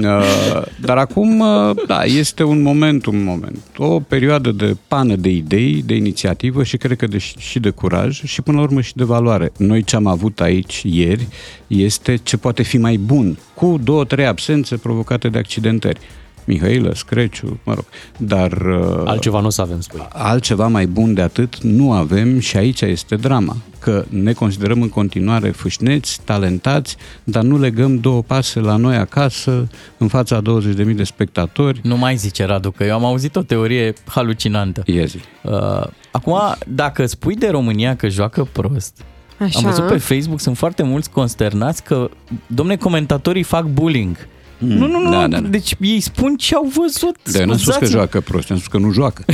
uh, 0.00 0.62
dar 0.80 0.96
acum, 0.96 1.40
uh, 1.40 1.76
da, 1.86 2.04
este 2.04 2.42
un 2.42 2.62
moment, 2.62 3.06
un 3.06 3.24
moment. 3.24 3.58
O 3.76 4.00
perioadă 4.00 4.50
de 4.50 4.76
pană 4.88 5.16
de 5.16 5.28
idei, 5.28 5.82
de 5.86 5.94
inițiativă 5.94 6.62
și 6.62 6.76
cred 6.76 6.96
că 6.96 7.06
de, 7.06 7.18
și 7.18 7.58
de 7.58 7.70
curaj 7.70 8.22
și 8.24 8.42
până 8.42 8.56
la 8.56 8.62
urmă 8.62 8.80
și 8.80 8.96
de 8.96 9.04
valoare. 9.04 9.52
Noi 9.56 9.82
ce 9.82 9.96
am 9.96 10.06
avut 10.06 10.40
aici 10.40 10.82
ieri 10.84 11.28
este 11.66 12.16
ce 12.16 12.36
poate 12.36 12.62
fi 12.62 12.78
mai 12.78 12.96
bun, 12.96 13.38
cu 13.54 13.78
două, 13.82 14.04
trei 14.04 14.26
absențe 14.26 14.76
provocate 14.76 15.28
de 15.28 15.38
accidentări. 15.38 16.00
Mihailă, 16.48 16.94
Screciu, 16.94 17.60
mă 17.64 17.74
rog. 17.74 17.84
Dar... 18.16 18.52
Uh, 18.52 19.02
altceva 19.04 19.40
nu 19.40 19.46
o 19.46 19.50
să 19.50 19.60
avem, 19.60 19.80
spui. 19.80 20.06
Altceva 20.08 20.66
mai 20.66 20.86
bun 20.86 21.14
de 21.14 21.20
atât 21.20 21.62
nu 21.62 21.92
avem 21.92 22.38
și 22.38 22.56
aici 22.56 22.80
este 22.80 23.16
drama. 23.16 23.56
Că 23.78 24.04
ne 24.08 24.32
considerăm 24.32 24.82
în 24.82 24.88
continuare 24.88 25.50
fâșneți, 25.50 26.20
talentați, 26.24 26.96
dar 27.24 27.42
nu 27.42 27.58
legăm 27.58 27.98
două 27.98 28.22
pase 28.22 28.60
la 28.60 28.76
noi 28.76 28.96
acasă, 28.96 29.68
în 29.98 30.08
fața 30.08 30.36
a 30.36 30.42
20.000 30.42 30.94
de 30.94 31.04
spectatori. 31.04 31.80
Nu 31.82 31.96
mai 31.96 32.16
zice, 32.16 32.44
Radu, 32.44 32.70
că 32.70 32.84
eu 32.84 32.94
am 32.94 33.04
auzit 33.04 33.36
o 33.36 33.42
teorie 33.42 33.92
halucinantă. 34.06 34.82
Iezi. 34.86 35.16
Uh, 35.42 35.86
acum, 36.10 36.38
dacă 36.66 37.06
spui 37.06 37.34
de 37.34 37.48
România 37.48 37.96
că 37.96 38.08
joacă 38.08 38.48
prost, 38.52 39.04
Așa. 39.38 39.58
Am 39.58 39.64
văzut 39.64 39.86
pe 39.86 39.96
Facebook, 39.96 40.40
sunt 40.40 40.56
foarte 40.56 40.82
mulți 40.82 41.10
consternați 41.10 41.82
că, 41.84 42.10
domne, 42.46 42.76
comentatorii 42.76 43.42
fac 43.42 43.64
bullying. 43.64 44.16
Mm. 44.58 44.68
Nu, 44.68 44.86
nu, 44.86 45.00
nu, 45.00 45.10
da, 45.10 45.26
da, 45.26 45.40
da. 45.40 45.48
deci 45.48 45.74
ei 45.80 46.00
spun 46.00 46.36
ce 46.36 46.54
au 46.54 46.72
văzut. 46.76 47.16
Dar 47.32 47.40
eu 47.40 47.46
n-am 47.46 47.56
spus 47.56 47.74
că 47.74 47.86
joacă 47.86 48.20
prost, 48.20 48.50
am 48.50 48.56
spus 48.56 48.68
că 48.68 48.78
nu 48.78 48.92
joacă. 48.92 49.24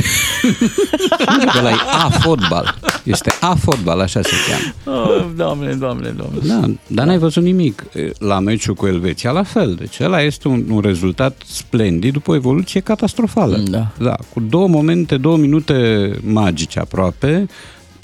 că 1.53 1.61
la 1.61 1.69
e 1.69 1.75
A-fotbal. 2.03 2.79
Este 3.03 3.31
A-fotbal, 3.39 3.99
așa 3.99 4.21
se 4.21 4.33
cheamă. 4.47 4.99
Oh, 5.05 5.25
doamne, 5.35 5.73
doamne, 5.73 6.09
doamne. 6.09 6.39
Da, 6.43 6.59
dar 6.59 6.75
da. 6.87 7.03
n-ai 7.03 7.17
văzut 7.17 7.43
nimic. 7.43 7.83
La 8.19 8.39
meciul 8.39 8.73
cu 8.73 8.87
Elveția, 8.87 9.31
la 9.31 9.43
fel. 9.43 9.75
Deci 9.75 9.99
ăla 9.99 10.21
este 10.21 10.47
un, 10.47 10.65
un 10.69 10.79
rezultat 10.79 11.41
splendid 11.45 12.13
după 12.13 12.31
o 12.31 12.35
evoluție 12.35 12.79
catastrofală. 12.79 13.57
Da. 13.57 13.91
da. 13.97 14.15
Cu 14.33 14.39
două 14.39 14.67
momente, 14.67 15.17
două 15.17 15.37
minute 15.37 16.09
magice 16.23 16.79
aproape, 16.79 17.47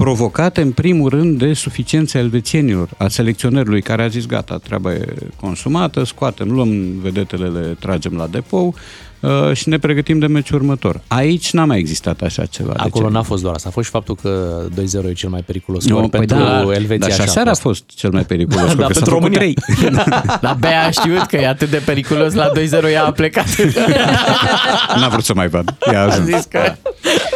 provocate 0.02 0.62
în 0.62 0.72
primul 0.72 1.10
rând 1.10 1.38
de 1.38 1.54
suficiența 1.54 2.20
elvețienilor, 2.20 2.90
a 2.98 3.08
selecționerului 3.08 3.82
care 3.82 4.04
a 4.04 4.08
zis 4.08 4.26
gata, 4.26 4.58
treaba 4.58 4.94
e 4.94 5.16
consumată, 5.40 6.04
scoatem, 6.04 6.52
luăm 6.52 7.00
vedetele, 7.02 7.48
le 7.48 7.76
tragem 7.80 8.14
la 8.14 8.28
depou. 8.28 8.68
uh, 8.68 8.74
și 9.54 9.70
ne 9.70 9.80
pregătim 9.80 10.20
de 10.20 10.28
meciul 10.28 10.58
următor. 10.58 11.02
Aici 11.08 11.52
n-a 11.52 11.66
mai 11.66 11.78
existat 11.78 12.22
așa 12.22 12.46
ceva. 12.46 12.74
Acolo 12.78 13.10
n-a 13.10 13.22
fost 13.22 13.42
doar 13.42 13.56
asta, 13.56 13.70
a 13.70 13.72
fost 13.72 13.86
și 13.86 13.92
faptul 13.92 14.16
că 14.16 14.64
2-0 15.06 15.10
e 15.10 15.14
cel 15.14 15.30
mai 15.30 15.42
periculos 15.42 15.88
no, 15.88 16.00
păi 16.00 16.10
pentru 16.10 16.38
da, 16.38 16.62
Elveția. 16.74 16.98
Dar 16.98 17.12
și 17.12 17.22
aseară 17.22 17.50
a 17.50 17.54
fost 17.54 17.84
cel 17.96 18.12
mai 18.12 18.24
periculos, 18.24 18.76
da, 18.76 18.86
pentru 18.86 19.10
România. 19.10 19.38
3. 19.38 19.58
Dar 20.42 20.58
Bea 20.60 20.86
a 20.86 20.92
știut 20.92 21.22
că 21.22 21.38
e 21.38 21.48
atât 21.48 21.70
de 21.70 21.82
periculos 21.86 22.34
la 22.34 22.52
2-0, 22.56 22.92
ea 22.92 23.06
a 23.06 23.12
plecat. 23.12 23.46
N-a 25.00 25.08
vrut 25.08 25.24
să 25.24 25.34
mai 25.34 25.48
vad. 25.48 25.76
Ea 25.92 26.02
a, 26.02 26.06
a 26.06 26.20
zis 26.20 26.46
că... 26.50 26.76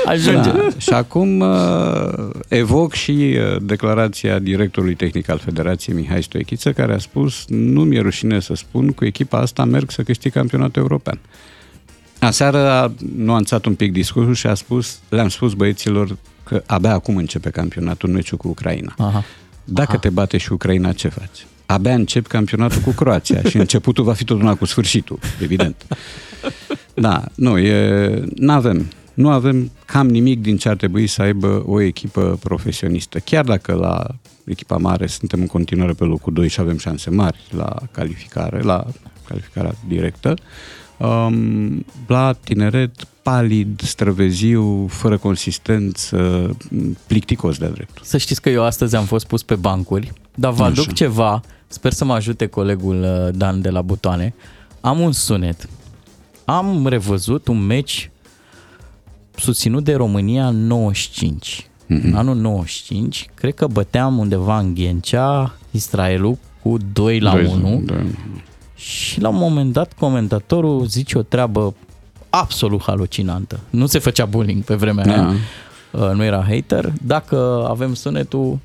Ajunge. 0.06 0.50
Da. 0.50 0.68
Și 0.78 0.90
acum 0.90 1.40
uh, 1.40 2.30
evoc 2.48 2.94
și 2.94 3.12
uh, 3.12 3.62
declarația 3.62 4.40
directorului 4.40 4.96
tehnic 4.96 5.30
al 5.30 5.38
Federației 5.38 5.96
Mihai 5.96 6.24
Stoichiță, 6.24 6.72
care 6.72 6.94
a 6.94 6.98
spus 6.98 7.46
nu 7.48 7.82
mi-e 7.82 8.02
rușine 8.02 8.40
să 8.40 8.54
spun, 8.56 8.92
cu 8.92 9.06
echipa 9.06 9.38
asta 9.38 9.64
merg 9.66 9.92
să 9.92 10.02
câștig 10.02 10.32
campionatul 10.32 10.82
european. 10.82 11.20
Aseară 12.26 12.70
a 12.70 12.92
nuanțat 13.16 13.66
un 13.66 13.76
pic 13.76 13.92
discursul 13.92 14.34
și 14.34 14.48
a 14.48 14.54
spus, 14.54 15.00
le-am 15.10 15.30
spus 15.30 15.54
băieților 15.54 16.18
că 16.44 16.64
abia 16.66 16.94
acum 16.94 17.16
începe 17.18 17.50
campionatul 17.50 18.10
meciul 18.10 18.38
cu 18.38 18.48
Ucraina. 18.48 18.94
Aha. 18.98 19.24
Dacă 19.64 19.92
Aha. 19.92 20.00
te 20.00 20.10
bate 20.10 20.38
și 20.38 20.52
Ucraina, 20.52 20.92
ce 20.92 21.08
faci? 21.08 21.46
Abia 21.66 21.94
încep 21.94 22.28
campionatul 22.28 22.82
cu 22.82 22.90
Croația 22.90 23.42
și 23.42 23.58
începutul 23.66 24.04
va 24.04 24.14
fi 24.14 24.24
tot 24.24 24.42
una 24.42 24.56
cu 24.56 24.66
sfârșitul, 24.66 25.20
evident. 25.42 25.86
Da, 26.94 27.24
nu, 27.36 27.58
e, 27.58 28.24
n-avem. 28.36 28.88
Nu 29.14 29.30
avem 29.30 29.72
cam 29.86 30.08
nimic 30.08 30.42
din 30.42 30.58
ce 30.58 30.70
ar 30.70 30.76
trebui 30.76 31.08
să 31.08 31.22
aibă 31.22 31.64
o 31.66 31.82
echipă 31.82 32.40
profesionistă. 32.44 33.20
Chiar 33.20 33.46
dacă 33.46 33.74
la 33.74 34.08
echipa 34.46 34.78
mare 34.78 35.08
suntem 35.08 35.40
în 35.40 35.48
continuare 35.48 35.94
pe 35.94 36.04
locul 36.04 36.34
2 36.34 36.48
și 36.48 36.60
avem 36.60 36.78
șanse 36.78 37.10
mari 37.10 37.38
la 37.50 37.76
calificare, 37.92 38.62
la 38.62 38.86
calificarea 39.28 39.76
directă, 39.88 40.34
um, 40.98 41.86
la 42.08 42.34
tineret 42.44 43.08
palid, 43.22 43.82
străveziu, 43.82 44.88
fără 44.88 45.18
consistență, 45.18 46.50
plicticos 47.08 47.58
de-a 47.58 47.70
dreptul. 47.70 48.04
Să 48.06 48.18
știți 48.18 48.42
că 48.42 48.50
eu 48.50 48.64
astăzi 48.64 48.96
am 48.96 49.06
fost 49.06 49.28
pus 49.28 49.44
pe 49.44 49.56
bancuri, 49.56 50.14
dar 50.36 50.52
vă 50.52 50.64
aduc 50.64 50.86
Așa. 50.86 50.94
ceva, 50.94 51.42
sper 51.68 51.92
să 51.92 52.06
mă 52.06 52.14
ajute 52.14 52.46
colegul 52.46 53.02
uh, 53.02 53.38
Dan 53.38 53.62
de 53.62 53.70
la 53.70 53.82
Butoane. 53.82 54.34
Am 54.82 55.00
un 55.00 55.12
sunet. 55.12 55.70
Am 56.46 56.88
revăzut 56.88 57.48
un 57.48 57.60
meci 57.66 58.10
susținut 59.36 59.84
de 59.84 59.94
România 59.94 60.48
în 60.48 60.68
95. 60.68 61.70
Mhm. 61.88 62.08
În 62.08 62.16
anul 62.16 62.36
95, 62.36 63.30
cred 63.34 63.54
că 63.54 63.68
băteam 63.68 64.18
undeva 64.18 64.60
în 64.60 64.74
Ghencea 64.74 65.56
Israelul 65.72 66.38
cu 66.62 66.78
2 66.94 67.20
la 67.20 67.34
1 67.34 67.82
Da. 67.86 67.94
Și 68.76 69.22
la 69.22 69.30
un 69.30 69.36
moment 69.38 69.74
dat 69.74 69.92
comentatorul 70.00 70.86
zice 70.86 71.18
o 71.18 71.22
treabă 71.22 71.74
absolut 72.30 72.82
halucinantă. 72.84 73.60
Nu 73.70 73.86
se 73.86 74.00
făcea 74.00 74.26
bullying 74.26 74.64
pe 74.64 74.76
vremea 74.76 75.06
Da. 75.06 75.12
aia. 75.12 75.34
Uh, 75.92 76.10
Nu 76.18 76.24
era 76.24 76.44
hater. 76.50 76.86
Dacă 77.14 77.66
avem 77.70 77.94
sunetul, 77.94 78.60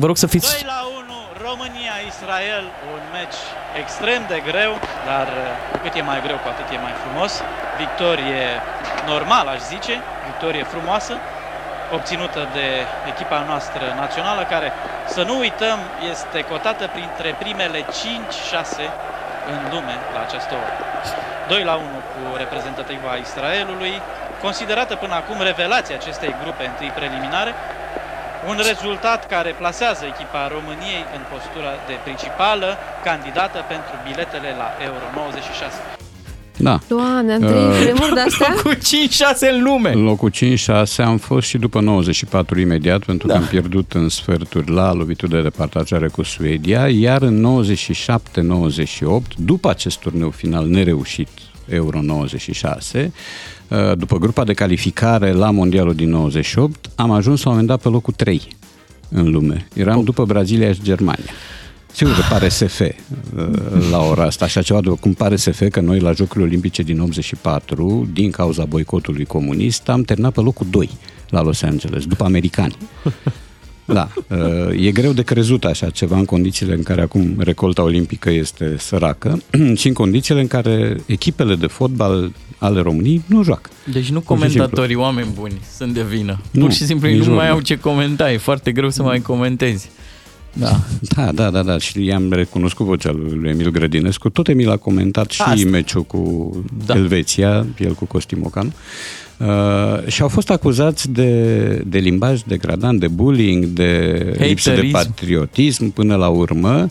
vă 0.00 0.06
rog 0.06 0.16
să 0.16 0.26
fiți 0.34 0.50
2 0.52 0.62
la 0.74 0.80
1, 1.02 1.04
România-Israel, 1.48 2.64
un 2.94 3.02
meci 3.16 3.40
extrem 3.82 4.20
de 4.32 4.38
greu, 4.50 4.72
dar 5.10 5.26
uh, 5.42 5.50
cu 5.70 5.76
cât 5.82 5.92
e 6.00 6.02
mai 6.10 6.20
greu, 6.26 6.38
cu 6.42 6.48
atât 6.52 6.68
e 6.76 6.78
mai 6.86 6.94
frumos. 7.02 7.32
Victorie 7.82 8.44
normală, 9.12 9.48
aș 9.52 9.62
zice, 9.74 9.94
victorie 10.30 10.64
frumoasă, 10.72 11.14
obținută 11.96 12.40
de 12.58 12.66
echipa 13.12 13.38
noastră 13.50 13.84
națională, 14.02 14.42
care, 14.54 14.68
să 15.14 15.20
nu 15.28 15.34
uităm, 15.44 15.78
este 16.12 16.38
cotată 16.52 16.84
printre 16.96 17.28
primele 17.42 17.80
5-6 17.82 17.90
în 19.52 19.58
lume 19.72 19.94
la 20.14 20.20
această 20.26 20.54
oră. 20.62 20.72
2 21.48 21.64
la 21.64 21.74
1 21.74 21.82
cu 22.12 22.36
reprezentativa 22.36 23.14
Israelului, 23.26 23.94
considerată 24.40 24.94
până 24.96 25.14
acum 25.14 25.38
revelația 25.42 25.96
acestei 25.96 26.34
grupe 26.42 26.64
întâi 26.66 26.92
preliminare, 26.98 27.52
un 28.46 28.56
rezultat 28.70 29.26
care 29.26 29.50
plasează 29.50 30.04
echipa 30.04 30.48
României 30.48 31.04
în 31.16 31.22
postura 31.32 31.72
de 31.86 31.96
principală 32.02 32.76
candidată 33.02 33.64
pentru 33.68 33.94
biletele 34.06 34.54
la 34.58 34.68
Euro 34.88 35.06
96. 35.14 35.99
Da. 36.62 36.80
Doamne, 36.88 37.32
am 37.32 37.40
trăit 37.40 37.66
Uh, 37.66 37.78
vremuri 37.82 38.14
de-astea? 38.14 38.54
cu 38.64 38.70
5-6 38.74 38.78
în 39.54 39.62
lume. 39.62 39.92
În 39.92 40.02
locul 40.04 40.30
5-6 40.30 41.04
am 41.04 41.16
fost 41.16 41.46
și 41.48 41.58
după 41.58 41.80
94 41.80 42.60
imediat, 42.60 43.04
pentru 43.04 43.26
Da. 43.26 43.34
că 43.34 43.38
am 43.40 43.46
pierdut 43.46 43.92
în 43.92 44.08
sferturi 44.08 44.70
la 44.70 44.92
lovitură 44.92 45.36
de 45.36 45.42
departajare 45.42 46.08
cu 46.08 46.22
Suedia, 46.22 46.88
iar 46.88 47.22
în 47.22 47.64
97-98, 47.64 49.36
după 49.36 49.68
acest 49.70 49.98
turneu 49.98 50.30
final 50.30 50.66
nereușit, 50.66 51.28
Euro 51.68 52.00
96, 52.02 53.12
uh, 53.68 53.78
după 53.96 54.18
grupa 54.18 54.44
de 54.44 54.52
calificare 54.52 55.32
la 55.32 55.50
Mondialul 55.50 55.94
din 55.94 56.10
98, 56.10 56.90
am 56.94 57.10
ajuns 57.10 57.42
la 57.42 57.50
un 57.50 57.56
moment 57.56 57.72
dat 57.72 57.82
pe 57.82 57.88
locul 57.88 58.12
3 58.16 58.42
în 59.08 59.30
lume. 59.30 59.68
Eram 59.74 60.04
după 60.04 60.24
Brazilia 60.24 60.72
și 60.72 60.80
Germania. 60.82 61.24
Sigur 61.92 62.14
că 62.14 62.20
pare 62.28 62.48
SF 62.48 62.80
uh, 62.80 62.90
la 63.90 63.98
ora 64.02 64.22
asta, 64.24 64.44
așa 64.44 64.62
ceva 64.62 64.80
de 64.80 64.88
cum 65.00 65.12
pare 65.12 65.36
SF 65.36 65.62
că 65.70 65.80
noi 65.80 65.98
la 66.00 66.12
Jocurile 66.12 66.44
Olimpice 66.46 66.82
din 66.82 67.00
84, 67.00 68.08
din 68.12 68.30
cauza 68.30 68.64
boicotului 68.64 69.24
comunist, 69.24 69.88
am 69.88 70.02
terminat 70.02 70.32
pe 70.32 70.40
locul 70.40 70.66
2 70.70 70.90
la 71.28 71.42
Los 71.42 71.62
Angeles, 71.62 72.04
după 72.06 72.24
americani. 72.24 72.76
Da, 73.92 74.08
uh, 74.28 74.86
e 74.86 74.90
greu 74.90 75.12
de 75.12 75.22
crezut 75.22 75.64
așa 75.64 75.90
ceva 75.90 76.16
în 76.16 76.24
condițiile 76.24 76.74
în 76.74 76.82
care 76.82 77.00
acum 77.00 77.34
recolta 77.38 77.82
olimpică 77.82 78.30
este 78.30 78.74
săracă 78.78 79.42
și 79.80 79.86
în 79.86 79.92
condițiile 79.92 80.40
în 80.40 80.46
care 80.46 80.96
echipele 81.06 81.54
de 81.54 81.66
fotbal 81.66 82.32
ale 82.58 82.80
României 82.80 83.22
nu 83.26 83.42
joacă. 83.42 83.70
Deci 83.92 84.10
nu 84.10 84.20
Pur 84.20 84.36
și 84.36 84.42
simplu. 84.42 84.58
comentatorii 84.62 84.94
oameni 84.96 85.28
buni 85.34 85.60
sunt 85.76 85.94
de 85.94 86.02
vină. 86.02 86.40
Nu, 86.50 86.60
Pur 86.60 86.72
și 86.72 86.84
simplu 86.84 87.08
nici 87.08 87.18
nu 87.18 87.24
mai 87.34 87.34
vorba. 87.36 87.50
au 87.52 87.60
ce 87.60 87.78
comenta, 87.78 88.32
e 88.32 88.36
foarte 88.36 88.72
greu 88.72 88.90
să 88.90 89.02
mai 89.02 89.20
comentezi. 89.20 89.90
Da. 90.52 90.80
Da, 91.16 91.32
da, 91.32 91.50
da, 91.50 91.62
da. 91.62 91.78
Și 91.78 92.04
i-am 92.04 92.32
recunoscut 92.32 92.86
vocea 92.86 93.10
lui 93.12 93.38
lui 93.40 93.50
Emil 93.50 93.70
Grădinescu. 93.70 94.28
Tot 94.28 94.48
Emil 94.48 94.70
a 94.70 94.76
comentat 94.76 95.30
și 95.30 95.42
Asta. 95.42 95.68
meciul 95.68 96.02
cu 96.02 96.50
Da. 96.86 96.94
da. 96.94 97.00
Elveția, 97.00 97.66
el 97.78 97.92
cu 97.92 98.04
Costi 98.04 98.34
Mocanu. 98.34 98.72
Uh, 99.38 100.06
și 100.06 100.22
au 100.22 100.28
fost 100.28 100.50
acuzați 100.50 101.10
de, 101.10 101.82
de 101.86 101.98
limbaj 101.98 102.40
degradant, 102.40 103.00
de 103.00 103.08
bullying, 103.08 103.64
de 103.64 104.14
lipsă 104.38 104.70
de 104.70 104.76
Haterism. 104.76 104.96
patriotism 104.96 105.90
până 105.90 106.16
la 106.16 106.28
urmă 106.28 106.88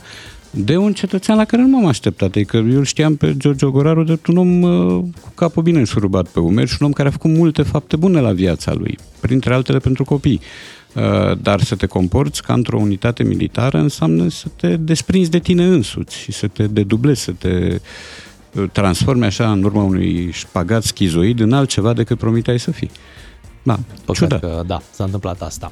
de 0.51 0.77
un 0.77 0.93
cetățean 0.93 1.37
la 1.37 1.45
care 1.45 1.61
nu 1.61 1.67
m-am 1.67 1.85
așteptat. 1.85 2.27
Adică 2.29 2.57
eu 2.57 2.77
îl 2.77 2.83
știam 2.85 3.15
pe 3.15 3.37
George 3.37 3.65
Ogoraru 3.65 4.03
de 4.03 4.19
un 4.27 4.37
om 4.37 4.61
uh, 4.61 5.03
cu 5.21 5.31
capul 5.35 5.63
bine 5.63 5.77
înșurubat 5.77 6.27
pe 6.27 6.39
umeri 6.39 6.69
și 6.69 6.77
un 6.79 6.85
om 6.87 6.93
care 6.93 7.07
a 7.07 7.11
făcut 7.11 7.31
multe 7.31 7.61
fapte 7.61 7.95
bune 7.95 8.19
la 8.19 8.31
viața 8.31 8.73
lui, 8.73 8.97
printre 9.19 9.53
altele 9.53 9.77
pentru 9.77 10.03
copii. 10.03 10.39
Uh, 10.41 10.78
dar 11.41 11.61
să 11.61 11.75
te 11.75 11.85
comporți 11.85 12.43
ca 12.43 12.53
într-o 12.53 12.79
unitate 12.79 13.23
militară 13.23 13.77
înseamnă 13.77 14.29
să 14.29 14.47
te 14.55 14.75
desprinzi 14.75 15.29
de 15.29 15.39
tine 15.39 15.65
însuți 15.65 16.17
și 16.17 16.31
să 16.31 16.47
te 16.47 16.67
dedublezi, 16.67 17.21
să 17.21 17.31
te 17.31 17.79
uh, 18.53 18.69
transformi 18.71 19.25
așa 19.25 19.51
în 19.51 19.63
urma 19.63 19.83
unui 19.83 20.31
șpagat 20.31 20.83
schizoid 20.83 21.39
în 21.39 21.53
altceva 21.53 21.93
decât 21.93 22.17
promiteai 22.17 22.59
să 22.59 22.71
fii. 22.71 22.91
Da, 23.63 23.79
Păcat 24.05 24.15
ciudat. 24.15 24.39
că, 24.39 24.63
da, 24.67 24.81
s-a 24.91 25.03
întâmplat 25.03 25.41
asta. 25.41 25.71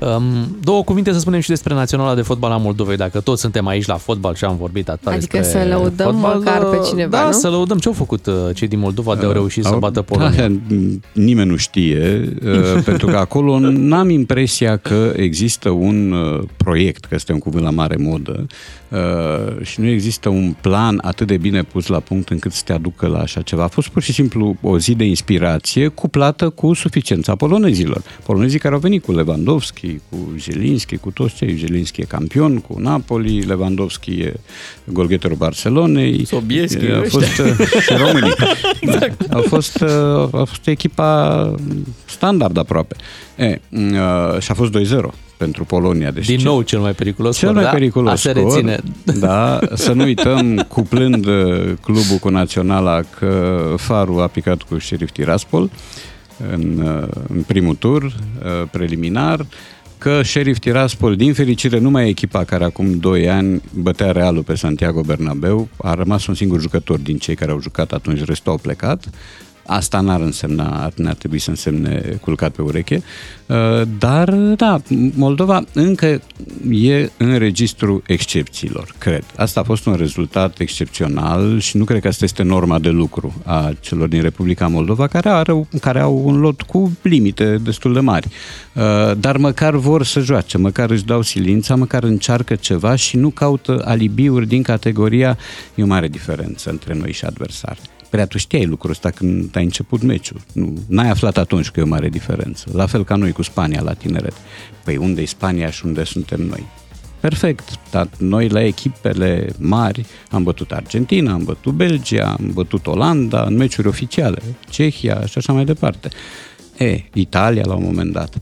Um, 0.00 0.56
două 0.62 0.84
cuvinte 0.84 1.12
să 1.12 1.18
spunem 1.18 1.40
și 1.40 1.48
despre 1.48 1.74
Naționala 1.74 2.14
de 2.14 2.22
Fotbal 2.22 2.50
a 2.50 2.56
Moldovei, 2.56 2.96
dacă 2.96 3.20
toți 3.20 3.40
suntem 3.40 3.66
aici 3.66 3.86
la 3.86 3.96
fotbal 3.96 4.34
și 4.34 4.44
am 4.44 4.56
vorbit 4.56 4.88
atât 4.88 5.06
Adică 5.06 5.36
despre 5.36 5.60
să 5.62 5.68
lăudăm 5.68 6.12
fotbal, 6.12 6.36
măcar 6.36 6.64
pe 6.64 6.76
uh, 6.76 6.86
cineva, 6.88 7.16
Da, 7.16 7.24
nu? 7.24 7.32
să 7.32 7.48
lăudăm 7.48 7.78
ce 7.78 7.88
au 7.88 7.94
făcut 7.94 8.26
uh, 8.26 8.34
cei 8.54 8.68
din 8.68 8.78
Moldova 8.78 9.14
de 9.14 9.24
au 9.24 9.32
reușit 9.32 9.64
să 9.64 9.70
Au- 9.72 9.78
bată 9.78 10.02
Polonia. 10.02 10.48
Da, 10.48 10.54
nimeni 11.12 11.50
nu 11.50 11.56
știe, 11.56 12.32
uh, 12.44 12.82
pentru 12.84 13.06
că 13.06 13.16
acolo 13.16 13.58
n-am 13.58 14.10
impresia 14.10 14.76
că 14.76 15.12
există 15.16 15.70
un 15.70 16.12
uh, 16.12 16.42
proiect, 16.56 17.04
că 17.04 17.14
este 17.14 17.32
un 17.32 17.38
cuvânt 17.38 17.64
la 17.64 17.70
mare 17.70 17.96
modă, 17.96 18.46
uh, 18.88 19.62
și 19.66 19.80
nu 19.80 19.86
există 19.86 20.28
un 20.28 20.54
plan 20.60 20.98
atât 21.02 21.26
de 21.26 21.36
bine 21.36 21.62
pus 21.62 21.86
la 21.86 22.00
punct 22.00 22.28
încât 22.28 22.52
să 22.52 22.62
te 22.64 22.72
aducă 22.72 23.06
la 23.06 23.18
așa 23.18 23.42
ceva. 23.42 23.62
A 23.62 23.68
fost 23.68 23.88
pur 23.88 24.02
și 24.02 24.12
simplu 24.12 24.56
o 24.62 24.78
zi 24.78 24.94
de 24.94 25.04
inspirație 25.04 25.88
cuplată 25.88 26.48
cu 26.48 26.72
suficiența 26.74 27.34
polonezilor. 27.34 28.02
Polonezii 28.24 28.58
care 28.58 28.74
au 28.74 28.80
venit 28.80 29.04
cu 29.04 29.12
Lewandowski, 29.12 29.96
cu 30.10 30.16
Zelinski, 30.38 30.96
cu 30.96 31.10
toți 31.10 31.34
cei. 31.34 31.56
Zelinski 31.56 32.00
e 32.00 32.04
campion 32.04 32.58
cu 32.58 32.80
Napoli, 32.80 33.40
Lewandowski 33.40 34.10
e 34.20 34.34
golgheterul 34.84 35.36
Barcelonei. 35.36 36.24
Sobieski, 36.26 36.84
E, 36.84 36.92
a 36.94 37.00
ăștia. 37.00 37.20
fost 37.20 37.38
uh, 37.38 37.66
și 37.80 37.92
românii. 37.96 38.32
exact. 38.80 39.32
A 39.32 39.40
fost, 39.46 39.80
uh, 39.80 39.88
a 40.32 40.44
fost 40.44 40.66
echipa 40.66 41.54
standard 42.04 42.56
aproape. 42.58 42.96
E, 43.36 43.60
uh, 43.70 44.40
și 44.40 44.50
a 44.50 44.54
fost 44.54 44.72
2-0 44.72 45.27
pentru 45.38 45.64
Polonia. 45.64 46.10
Deci 46.10 46.26
Din 46.26 46.38
ce- 46.38 46.44
nou 46.44 46.62
cel 46.62 46.78
mai 46.80 46.92
periculos 46.92 47.38
cel 47.38 47.48
scor, 47.48 47.62
mai 47.62 47.70
da? 47.70 47.76
periculos 47.78 48.12
A 48.12 48.16
se 48.16 48.30
scor, 48.30 48.52
reține. 48.52 48.78
Da, 49.20 49.58
să 49.74 49.92
nu 49.92 50.02
uităm, 50.04 50.64
cuplând 50.68 51.26
uh, 51.26 51.72
clubul 51.82 52.16
cu 52.20 52.28
Naționala, 52.28 53.00
că 53.18 53.74
Faru 53.76 54.18
a 54.20 54.26
picat 54.26 54.62
cu 54.62 54.78
Sheriff 54.78 55.12
Tiraspol 55.12 55.70
în, 56.52 56.82
uh, 57.02 57.08
în 57.28 57.42
primul 57.46 57.74
tur 57.74 58.02
uh, 58.04 58.12
preliminar, 58.70 59.46
că 59.98 60.22
Sheriff 60.22 60.58
Tiraspol, 60.58 61.16
din 61.16 61.32
fericire, 61.32 61.78
nu 61.78 61.90
mai 61.90 62.04
e 62.04 62.08
echipa 62.08 62.44
care 62.44 62.64
acum 62.64 62.98
2 62.98 63.28
ani 63.30 63.62
bătea 63.74 64.12
Realul 64.12 64.42
pe 64.42 64.54
Santiago 64.54 65.00
Bernabeu, 65.00 65.68
a 65.76 65.94
rămas 65.94 66.26
un 66.26 66.34
singur 66.34 66.60
jucător 66.60 66.98
din 66.98 67.18
cei 67.18 67.34
care 67.34 67.50
au 67.50 67.60
jucat 67.60 67.92
atunci, 67.92 68.24
restul 68.24 68.52
au 68.52 68.58
plecat, 68.58 69.10
Asta 69.70 70.00
n-ar 70.00 70.20
însemna, 70.20 70.90
n-ar 70.94 71.14
trebui 71.14 71.38
să 71.38 71.50
însemne 71.50 72.18
culcat 72.20 72.52
pe 72.52 72.62
ureche, 72.62 73.02
uh, 73.46 73.56
dar 73.98 74.30
da, 74.34 74.80
Moldova 75.14 75.64
încă 75.72 76.20
e 76.70 77.10
în 77.16 77.38
registru 77.38 78.02
excepțiilor, 78.06 78.94
cred. 78.98 79.24
Asta 79.36 79.60
a 79.60 79.62
fost 79.62 79.86
un 79.86 79.94
rezultat 79.94 80.58
excepțional 80.58 81.58
și 81.58 81.76
nu 81.76 81.84
cred 81.84 82.00
că 82.00 82.08
asta 82.08 82.24
este 82.24 82.42
norma 82.42 82.78
de 82.78 82.88
lucru 82.88 83.42
a 83.44 83.72
celor 83.80 84.08
din 84.08 84.22
Republica 84.22 84.66
Moldova, 84.66 85.06
care, 85.06 85.28
are, 85.28 85.68
care 85.80 86.00
au 86.00 86.22
un 86.24 86.40
lot 86.40 86.62
cu 86.62 86.96
limite 87.02 87.58
destul 87.64 87.92
de 87.92 88.00
mari. 88.00 88.28
Uh, 88.72 88.82
dar 89.18 89.36
măcar 89.36 89.74
vor 89.74 90.04
să 90.04 90.20
joace, 90.20 90.58
măcar 90.58 90.90
își 90.90 91.04
dau 91.04 91.22
silința, 91.22 91.74
măcar 91.74 92.02
încearcă 92.02 92.54
ceva 92.54 92.94
și 92.94 93.16
nu 93.16 93.28
caută 93.28 93.82
alibiuri 93.84 94.46
din 94.46 94.62
categoria, 94.62 95.38
e 95.74 95.82
o 95.82 95.86
mare 95.86 96.08
diferență 96.08 96.70
între 96.70 96.94
noi 96.94 97.12
și 97.12 97.24
adversari. 97.24 97.80
Prea 98.10 98.26
tu 98.26 98.38
știai 98.38 98.64
lucrul 98.64 98.90
ăsta 98.90 99.10
când 99.10 99.56
ai 99.56 99.64
început 99.64 100.02
meciul. 100.02 100.40
Nu, 100.52 100.78
n-ai 100.86 101.08
aflat 101.08 101.36
atunci 101.36 101.70
că 101.70 101.80
e 101.80 101.82
o 101.82 101.86
mare 101.86 102.08
diferență. 102.08 102.70
La 102.72 102.86
fel 102.86 103.04
ca 103.04 103.16
noi 103.16 103.32
cu 103.32 103.42
Spania 103.42 103.82
la 103.82 103.92
tineret. 103.92 104.34
Păi 104.84 104.96
unde 104.96 105.20
e 105.20 105.24
Spania 105.24 105.70
și 105.70 105.86
unde 105.86 106.04
suntem 106.04 106.40
noi? 106.40 106.66
Perfect, 107.20 107.78
dar 107.90 108.08
noi 108.18 108.48
la 108.48 108.64
echipele 108.64 109.48
mari 109.58 110.06
am 110.30 110.42
bătut 110.42 110.72
Argentina, 110.72 111.32
am 111.32 111.44
bătut 111.44 111.72
Belgia, 111.72 112.36
am 112.38 112.50
bătut 112.52 112.86
Olanda 112.86 113.42
în 113.42 113.56
meciuri 113.56 113.88
oficiale, 113.88 114.42
Cehia 114.70 115.26
și 115.26 115.38
așa 115.38 115.52
mai 115.52 115.64
departe. 115.64 116.08
E, 116.78 117.02
Italia 117.12 117.62
la 117.66 117.74
un 117.74 117.82
moment 117.82 118.12
dat. 118.12 118.34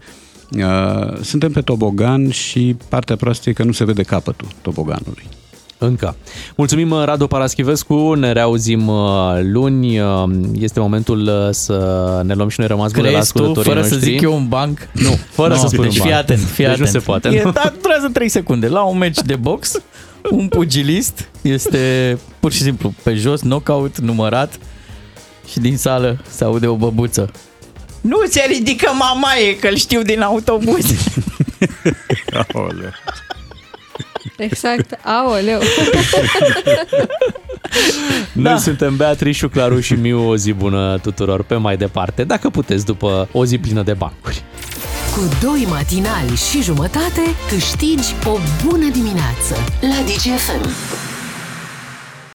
Uh, 0.50 1.20
suntem 1.20 1.52
pe 1.52 1.61
tobogan 1.61 2.31
și 2.31 2.76
partea 2.88 3.16
proastă 3.16 3.50
e 3.50 3.52
că 3.52 3.64
nu 3.64 3.72
se 3.72 3.85
vede 3.85 4.02
capătul 4.02 4.48
toboganului. 4.62 5.24
Încă. 5.79 6.17
Mulțumim, 6.57 6.93
Radu 7.05 7.27
Paraschivescu, 7.27 8.15
ne 8.15 8.33
reauzim 8.33 8.89
uh, 8.89 9.39
luni. 9.43 10.01
Uh, 10.01 10.25
este 10.53 10.81
momentul 10.81 11.21
uh, 11.21 11.49
să 11.51 12.21
ne 12.25 12.35
luăm 12.35 12.49
și 12.49 12.61
noi 12.61 12.69
rămas 12.69 12.93
bune 12.93 13.11
la 13.11 13.19
ascultătorii 13.19 13.62
fără 13.62 13.81
noștri. 13.81 13.99
să 13.99 14.05
zic 14.05 14.21
eu 14.21 14.35
un 14.35 14.49
banc? 14.49 14.79
Nu, 14.93 15.19
fără 15.31 15.55
no, 15.55 15.61
să 15.61 15.67
spun 15.67 15.85
deci 15.85 15.97
un 15.97 16.03
fii 16.03 16.11
banc. 16.11 16.23
atent, 16.23 16.39
fii 16.41 16.55
deci 16.57 16.67
atent. 16.67 16.81
nu 16.81 16.87
se 16.87 16.99
poate. 16.99 17.29
E, 17.29 17.43
nu? 17.43 17.51
da, 17.51 17.73
durează 17.83 18.11
3 18.12 18.29
secunde. 18.29 18.69
La 18.69 18.83
un 18.83 18.99
meci 18.99 19.19
de 19.21 19.37
box, 19.37 19.81
un 20.31 20.49
pugilist 20.49 21.29
este 21.43 22.19
pur 22.41 22.53
și 22.53 22.62
simplu 22.62 22.95
pe 23.03 23.15
jos, 23.15 23.41
knockout, 23.41 23.99
numărat 23.99 24.59
și 25.51 25.59
din 25.59 25.77
sală 25.77 26.19
se 26.29 26.45
aude 26.45 26.67
o 26.67 26.75
băbuță. 26.75 27.31
Nu 28.01 28.17
se 28.29 28.45
ridică 28.49 28.91
mamaie, 28.99 29.57
că-l 29.57 29.77
știu 29.77 30.03
din 30.03 30.21
autobuz. 30.21 30.85
Aoleu. 34.39 34.49
Exact, 34.51 34.99
aoleu. 35.03 35.61
Noi 38.33 38.53
Da. 38.53 38.59
suntem 38.59 38.97
Beatrice, 38.97 39.49
Claru 39.49 39.81
și 39.81 39.93
Miu. 39.95 40.29
O 40.29 40.37
zi 40.37 40.53
bună 40.53 40.99
tuturor 41.03 41.43
pe 41.43 41.55
mai 41.55 41.77
departe, 41.77 42.25
dacă 42.25 42.51
puteți, 42.51 42.85
după 42.85 43.29
o 43.33 43.45
zi 43.45 43.59
plină 43.59 43.83
de 43.83 43.93
bancuri. 43.93 44.43
Cu 45.15 45.21
doi 45.47 45.67
matinali 45.71 46.37
și 46.51 46.62
jumătate 46.62 47.21
câștigi 47.49 48.15
o 48.25 48.39
bună 48.65 48.89
dimineață 48.93 49.55
la 49.81 50.03
DGFM. 50.07 50.69